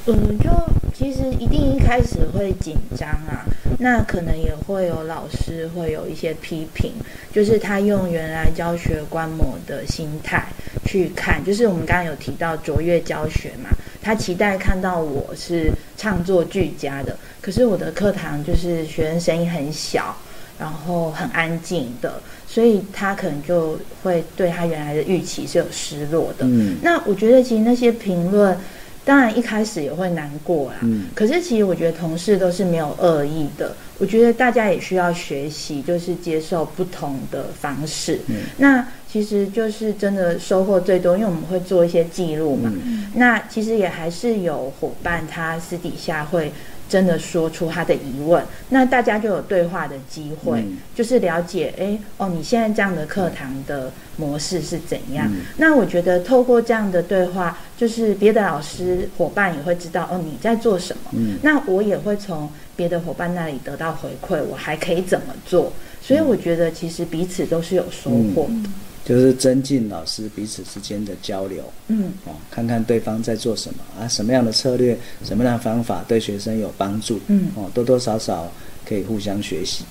[0.06, 0.50] 嗯，就
[0.92, 3.44] 其实一定一开始会紧张啊，
[3.78, 6.92] 那可能也会有老师会有一些批评，
[7.32, 10.46] 就是他用原来教学观摩的心态
[10.84, 13.68] 去看，就是我们刚刚有提到卓越教学嘛，
[14.02, 20.16] 他期待看到我是唱作俱佳的，可是我的课堂就是学生声音很小，
[20.58, 26.46] 然后很安静的，所以他可能就会对他原来的预期是有失落的。
[26.46, 28.56] 嗯，那我觉得其实那些评论。
[29.04, 38.20] 当然一开始也会难过啦，嗯，可是其实我觉得同事都是没有恶意的，我觉得大家也需要学习，就是接受不同的方式。
[38.26, 42.70] 嗯，那其实就是真的收获最多，因为我们会做一些记录嘛。
[42.84, 46.52] 嗯，那其实也还是有伙伴他私底下会。
[46.88, 50.64] 真的说出他的疑问，那大家就有对话的机会，
[50.94, 55.30] 就是了解，哎，哦，你现在这样的课堂的模式是怎样？
[55.58, 61.10] 那我觉得透过这样的对话，就是别的老师伙伴也会知道，哦，你在做什么。
[61.12, 65.72] 嗯，那我也会从别的伙伴那里得到回馈，我还可以怎么做？
[66.00, 68.70] 所以我觉得其实彼此都是有收获的。
[69.08, 78.52] 就是增进老师彼此之间的交流，嗯，哦，看看对方在做什么啊，什么样的策略，什么样的方法对学生有帮助，嗯，哦，多多少少
[78.86, 79.82] 可以互相学习，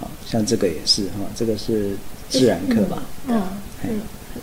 [0.00, 1.96] 好像这个也是哈，这个是
[2.30, 3.42] 自然课吧，嗯，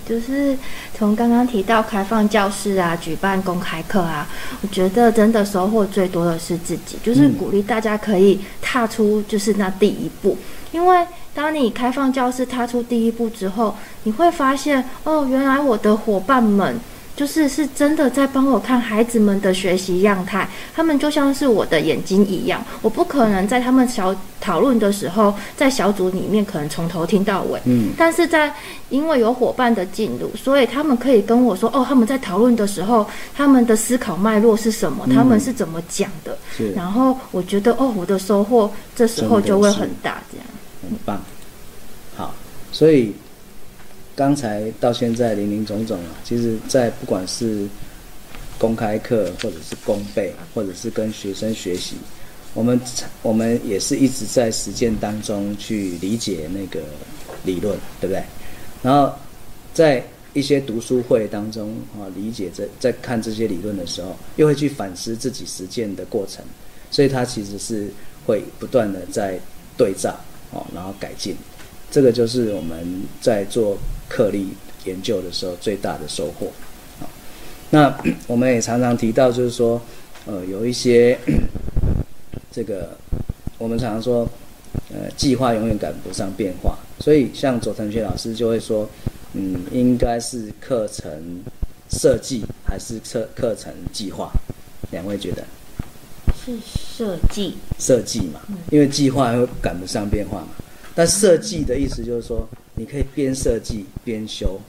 [0.05, 0.57] 就是
[0.93, 4.27] 从刚刚提到开放教室啊，举办公开课啊，
[4.61, 10.38] 我觉得真的收获最多的是自己，就是鼓励大家可以踏出就是那第一步，
[10.73, 11.07] 因为。
[11.40, 13.74] 当你开放教室踏出第一步之后，
[14.04, 16.78] 你会发现哦，原来我的伙伴们
[17.16, 22.62] 就是是真的在帮我看孩子们的学习样态，他们就像是我的眼睛一样。
[22.82, 28.54] 我不可能在他们小讨论的时候，在小组里面可能从头听到尾，嗯，但是在
[28.90, 36.38] 因为有伙伴的进入，所以他们可以跟我说哦，他们在讨论的时候，他们的思考脉络是什么，他们是怎么讲的，
[36.76, 40.46] 然后我觉得哦，我的收获这时候就会很大，这样。
[40.82, 41.21] 很棒，
[42.15, 42.34] 好，
[42.71, 43.13] 所以
[44.15, 47.67] 刚才到现在林林总总啊，其实，在不管是
[48.57, 51.95] 公开课，或者是公背，或者是跟学生学习，
[52.53, 52.80] 我们
[53.21, 56.82] 我们也是一直在实践当中去理解那个
[57.43, 58.23] 理论，对不对？
[58.82, 59.13] 然后
[59.73, 60.03] 在
[60.34, 66.43] 一些读书会当中啊，理解这在看这些理论的时候，又会去反思自己实践的过程，
[66.91, 67.88] 所以它其实是
[68.25, 69.39] 会不断的在
[69.77, 70.19] 对照。
[70.52, 71.36] 哦，然后改进，
[71.91, 73.78] 这个就是我们在做
[74.08, 74.50] 课例
[74.86, 76.47] 研究的时候最大的收获。
[77.00, 77.10] 好，
[77.70, 77.95] 那
[78.28, 79.82] 我们也常常提到，就是说，
[80.26, 81.18] 呃，有一些
[82.52, 82.97] 这个
[83.58, 84.28] 我们常常说，
[84.91, 88.89] 呃，计划永远赶不上变化，所以像佐藤学老师就会说，
[89.34, 91.43] 嗯，应该是课程
[91.91, 94.32] 设计还是课课程计划？
[94.91, 95.43] 两位觉得？
[96.46, 98.40] 是设计设计嘛，
[98.72, 100.50] 因为计划会赶不上变化嘛。
[100.96, 104.60] 但设计的意思就是说，你可以边设计边修，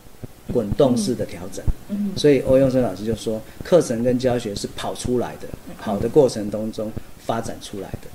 [0.52, 1.64] 滚动式的调整。
[1.88, 5.48] 嗯，所以欧永生老师就说，课程跟教学是跑出来的，
[5.80, 8.08] 跑的过程当中发展出来的。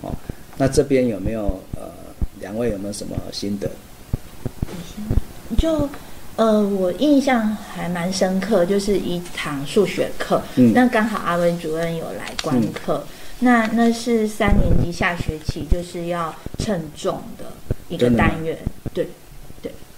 [0.00, 0.12] 哦，
[0.56, 1.90] 那这边有没有呃，
[2.40, 3.70] 两位有没有什么心得？
[5.58, 5.88] 就
[6.36, 10.42] 呃，我印象还蛮深刻，就是一堂数学课，
[10.74, 13.04] 那刚好阿文主任有来观课。
[13.40, 17.46] 那那是三年级下学期就是要称重的
[17.88, 18.56] 一个单元，
[18.92, 19.10] 对，对。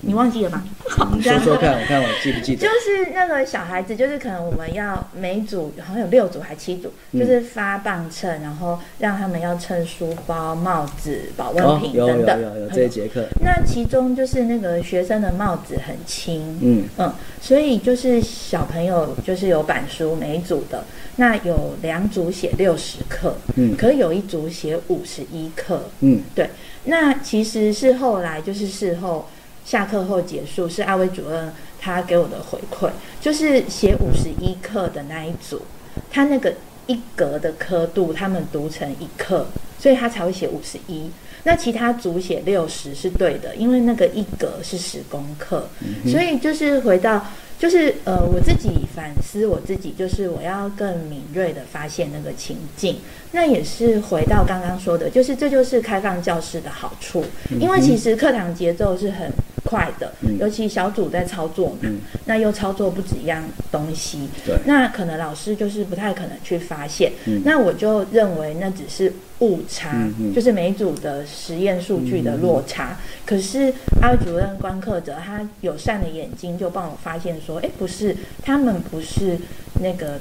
[0.04, 0.64] 你忘记了吗？
[1.14, 2.62] 你说说看，我看我记不记得？
[2.62, 12.42] 就是那个小孩子，就是可能我们要每组好像有六组还七组，就是发磅秤，然后让他们要称书包、帽子、保温瓶有有等等。
[12.42, 20.84] 有有这一节课，那其中就是那个学生的帽子很轻，嗯嗯，所以就是小朋友就是有板书每一组的，
[21.16, 26.50] 那有两组写六十克，嗯可有一组写五十一克，嗯对。
[26.84, 29.28] 那其实是后来就是事后
[29.64, 32.90] 下课后结束，是阿威主任他给我的回馈，
[33.20, 35.62] 就是写五十一克的那一组，
[36.10, 36.54] 他那个
[36.86, 39.46] 一格的刻度，他们读成一课，
[39.78, 41.10] 所以他才会写五十一。
[41.44, 45.68] 那其他组写六十是对的，因为那个一格是十公克，
[46.06, 47.26] 所以就是回到
[47.58, 52.98] 就是呃我自己反思我自己，就是我要更敏锐的发现那个情境。
[53.32, 57.24] 那也是回到刚刚说的，就是这就是开放教室的好处，
[57.58, 59.30] 因为其实课堂节奏是很
[59.64, 60.36] 快的，嗯。
[60.38, 61.98] 尤其小组在操作嘛，嗯。
[62.26, 64.56] 那又操作不止一样东西，对。
[64.66, 67.40] 那可能老师就是不太可能去发现，嗯。
[67.44, 69.96] 那我就认为那只是误差，
[70.34, 72.98] 就是每组的实验数据的落差。
[73.24, 73.72] 可是
[74.02, 79.38] 阿伟主任观课者他友善的眼睛就帮我发现说，哎，不是，他们不是
[79.80, 80.18] 那个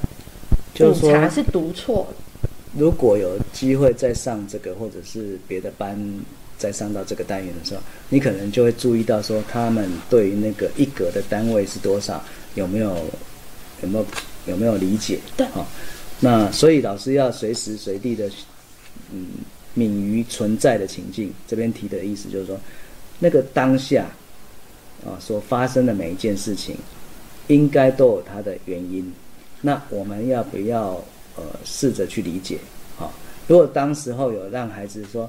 [0.80, 2.08] 误差，是读错
[2.76, 5.98] 如果有机会再上这个，或者是别的班
[6.56, 12.22] 再上到这个单元的时候，你可能就会注意到说，他们对于那个一格的单位是多少，
[12.54, 12.96] 有没有
[13.82, 14.06] 有没有
[14.46, 15.18] 有没有理解？
[15.36, 15.66] 对好、
[16.20, 18.30] 那所以老师要随时随地的，
[19.12, 19.26] 嗯，
[19.74, 21.32] 敏于存在的情境。
[21.46, 22.58] 这边提的意思就是说，
[23.18, 24.06] 那个当下
[25.04, 26.76] 啊所发生的每一件事情，
[27.48, 29.12] 应该都有它的原因。
[29.60, 31.02] 那我们要不要
[31.36, 32.58] 呃试着去理解？
[32.96, 33.12] 好、
[33.46, 35.28] 如果当时候有让孩子说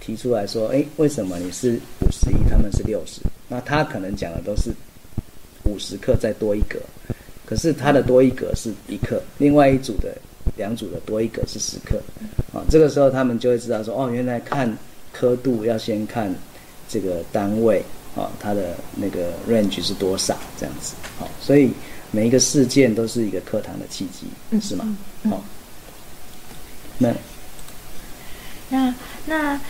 [0.00, 3.20] 提出来说，哎，为什么你是五十一，他们是六十？
[3.48, 4.70] 那他可能讲的都是
[5.64, 6.78] 五十克再多一格，
[7.44, 10.16] 可是他的多一格是一克，另外一组的
[10.56, 11.96] 两组的多一格是十克，
[12.52, 14.72] 啊，这个时候他们就会知道说，哦，原来看
[15.12, 16.32] 刻度要先看
[16.88, 17.82] 这个单位
[18.14, 21.70] 啊，它的那个 range 是多少这样子，好、所以
[22.10, 24.84] 每一个事件都是一个课堂的契机，嗯是吗？
[24.86, 25.42] 嗯嗯好、
[26.98, 27.14] 那
[28.68, 28.94] 那
[29.26, 29.60] 那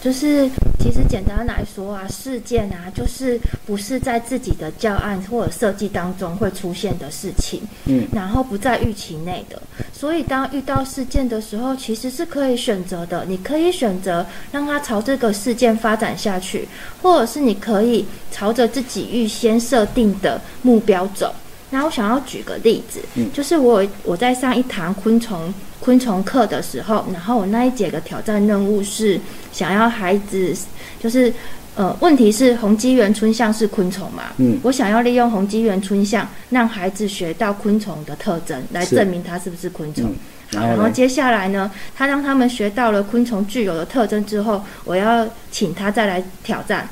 [0.00, 0.48] 就是
[0.78, 9.60] 其实简单来说啊，事件啊，就是不是在自己的教案或者设计当中会出现的事情，嗯然后不在预期内的。
[9.92, 13.24] 所以当遇到事件的时候，其实是可以选择的。
[13.26, 16.68] 你可以选择让它朝这个事件发展下去，
[17.02, 21.34] 或者是你可以朝着自己预先设定的目标走。
[21.70, 29.20] 那我想要举个例子，嗯就是我我在上一堂昆虫昆虫课的时候，然后我那一节的挑战任务是
[29.52, 30.54] 想要孩子，
[30.98, 31.32] 就是
[31.76, 34.24] 呃，问题是红基原春象是昆虫嘛？
[34.38, 40.12] 嗯我想要利用红基原春象，让孩子学到昆虫的特征，来证明它是不是昆虫。
[40.52, 40.66] 嗯，好？
[40.66, 46.88] 然后接下来呢，他让他们学到了昆虫具有的特征之后，我要请他再来挑战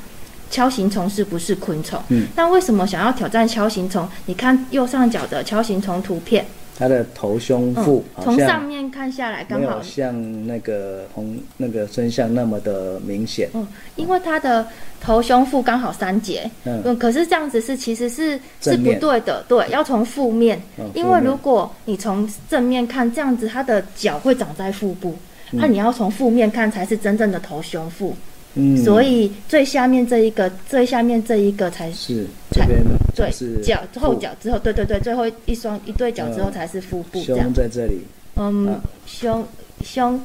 [0.51, 2.01] 锹形虫是不是昆虫。
[2.09, 4.09] 嗯，那为什么想要挑战锹形虫？
[4.27, 6.45] 你看右上角的锹形虫图片，
[6.79, 13.49] 它的头胸腹嗯，从上面看下来刚没好有像那个红那个身像那么的明显。
[13.55, 13.67] 嗯，
[13.97, 14.67] 因为它的
[15.01, 16.81] 头胸腹刚好三节，嗯。
[16.85, 25.17] 嗯，可是这样子是其实是是不对的，对，要从负面，嗯因为如果你从正面看，这样子它的脚会长在腹部，
[25.53, 28.15] 那、你要从负面看才是真正的头胸腹，
[28.57, 32.83] 嗯，所以最下面这一个，最下面这一个才是这边
[33.15, 33.31] 对
[33.63, 37.45] 脚后脚之后，对对对，最后一双一对脚之后嗯才是腹部这样。
[37.47, 38.01] 胸，在这里，
[38.37, 39.47] 嗯啊，胸
[39.85, 40.19] 胸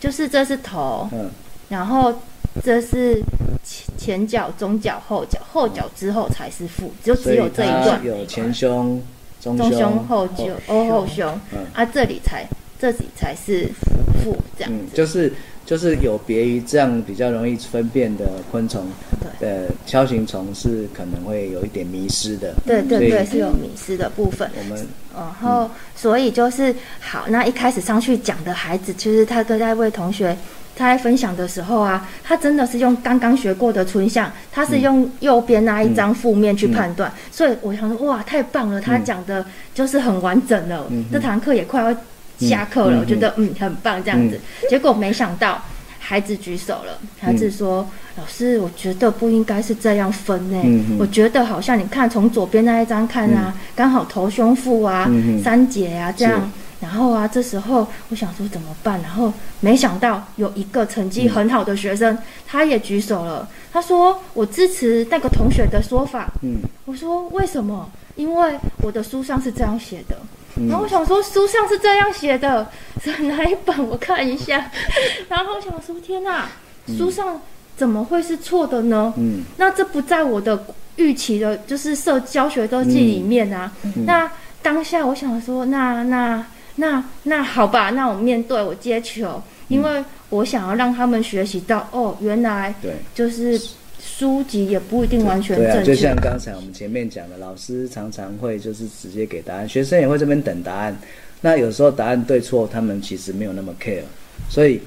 [0.00, 1.30] 就是这是头，嗯，
[1.68, 2.12] 然后
[2.64, 3.22] 这是
[3.62, 8.04] 前前脚、中脚、后脚，后脚之后才是腹，就只有这一段。
[8.04, 9.00] 有前胸、
[9.40, 11.40] 中中胸、后脚、哦后胸。
[11.52, 11.58] 嗯。
[11.72, 12.44] 啊，这里才
[12.80, 13.68] 这里才是
[14.22, 14.96] 腹这样嗯，子。
[14.96, 15.32] 就是
[15.66, 18.86] 就是有别于这样比较容易分辨的昆虫，
[19.40, 22.54] 对呃，锹形虫是可能会有一点迷失的。
[22.64, 24.48] 对对对，是有迷失的部分。
[24.56, 30.36] 我们然后，所以就是好，那一开始上去讲的孩子，其实他跟那位同学
[30.76, 39.44] 他在分享的时候啊，他真的是用刚刚学过的春象，他是用右边那一张负面去判断，所以我想说，哇，太棒了，他讲的
[39.74, 40.86] 就是很完整了。
[40.90, 41.98] 嗯这堂课也快要
[42.38, 44.40] 下课了，嗯我觉得嗯很棒这样子。
[44.68, 45.62] 结果没想到。
[45.98, 47.84] 孩子举手了，孩子说
[48.16, 55.10] ：“老师，我觉得不应该是这样分呢、嗯嗯我觉得好像你看从左边那一张看啊，刚好头胸腹啊、
[55.42, 59.02] 三节啊这样，然后啊，这时候我想说怎么办？
[59.02, 62.16] 然后没想到有一个成绩很好的学生，
[62.46, 63.48] 他也举手了。
[63.72, 67.90] 他说：“我支持那个同学的说法。”嗯，我说：“为什么？
[68.14, 70.16] 因为我的书上是这样写的。”
[70.56, 72.66] 嗯然后我想说，书上是这样写的，
[73.02, 73.86] 是哪一本？
[73.86, 74.70] 我看一下。
[75.28, 76.48] 然后我想说，天哪，
[76.96, 77.40] 书上
[77.76, 79.12] 怎么会是错的呢？
[79.16, 80.64] 嗯那这不在我的
[80.96, 83.70] 预期的，就是社教学周记里面啊。
[84.06, 84.30] 那
[84.62, 86.44] 当下我想说，那那
[86.76, 92.96] 那那好吧，那我面对我接球，因为我想要让他们学习到，哦，原来对。
[93.14, 93.60] 就是
[94.06, 96.14] 书籍也不一定完全对啊，正确就像。
[96.16, 100.96] 刚才我们前面讲的，老师常常会就是直接给答案，学生也会这边等答案。
[101.40, 104.02] 那有时候答案对错，他们其实没有那么 care。
[104.48, 104.80] 所以，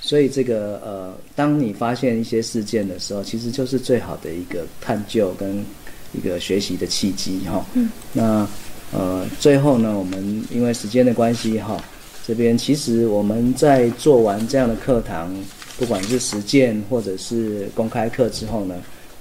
[0.00, 5.64] 所以这个呃，当你发现一些事件的时候，其实就是最好的一个探究跟
[6.12, 7.64] 一个学习的契机哈。
[7.74, 7.90] 嗯。
[8.12, 8.46] 那
[8.92, 11.76] 呃，最后呢，我们因为时间的关系哈，
[12.24, 15.34] 这边其实我们在做完这样的课堂，
[15.78, 18.74] 不管是实践或者是公开课之后呢，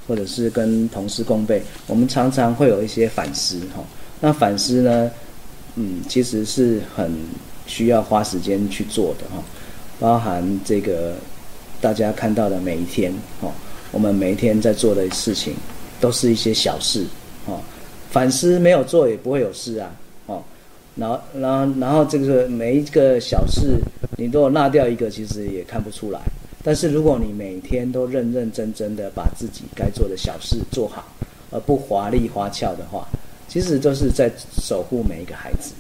[0.08, 3.84] 或者是跟同事共备，我们常常会有一些反思哈。
[4.22, 5.12] 那反思呢，
[5.76, 7.12] 嗯，其实是很
[7.68, 9.44] 需要花时间去做的哈，
[10.00, 11.16] 包含这个
[11.82, 13.52] 大家看到的每一天哈，
[13.92, 15.54] 我们每一天在做的事情
[16.00, 17.06] 都是一些小事
[17.46, 17.60] 哦。
[18.10, 19.92] 反思没有做也不会有事啊
[20.28, 20.42] 哦。
[20.96, 23.78] 然后，然后，然后这个每一个小事，
[24.18, 26.22] 你都有落掉一个，其实也看不出来。
[26.66, 31.08] 但是如果你每天都认认真真的把自己该做的小事做好，
[31.52, 33.08] 而不华丽花俏的话，
[33.48, 34.32] 其实都是在
[34.64, 35.74] 守护每一个孩子，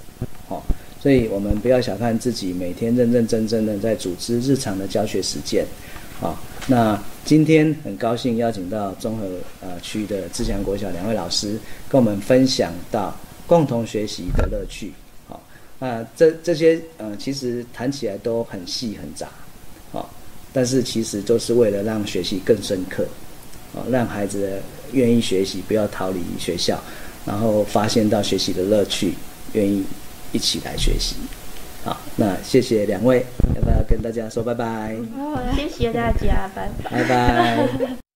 [0.47, 0.61] 哦。
[1.01, 5.65] 所以我们不要小看自己，每天认认真真的在组织日常的教学实践，
[6.19, 6.35] 好、
[6.67, 9.25] 那今天很高兴邀请到综合
[9.61, 11.59] 呃区的自强国小两位老师，
[11.89, 13.15] 跟我们分享到
[13.45, 14.93] 共同学习的乐趣。
[15.27, 15.39] 好、
[15.77, 19.29] 那这这些呃其实谈起来都很细很杂，
[20.55, 23.05] 但是其实都是为了让学习更深刻，
[23.73, 24.61] 哦，让孩子
[24.93, 26.81] 愿意学习，不要逃离学校，
[27.25, 29.15] 然后发现到学习的乐趣，
[29.51, 29.83] 愿意
[30.31, 31.17] 一起来学习。
[31.83, 34.95] 好，那谢谢两位，要不要跟大家说拜拜？
[35.57, 36.89] 谢谢大家，拜拜。
[36.89, 38.04] 拜拜。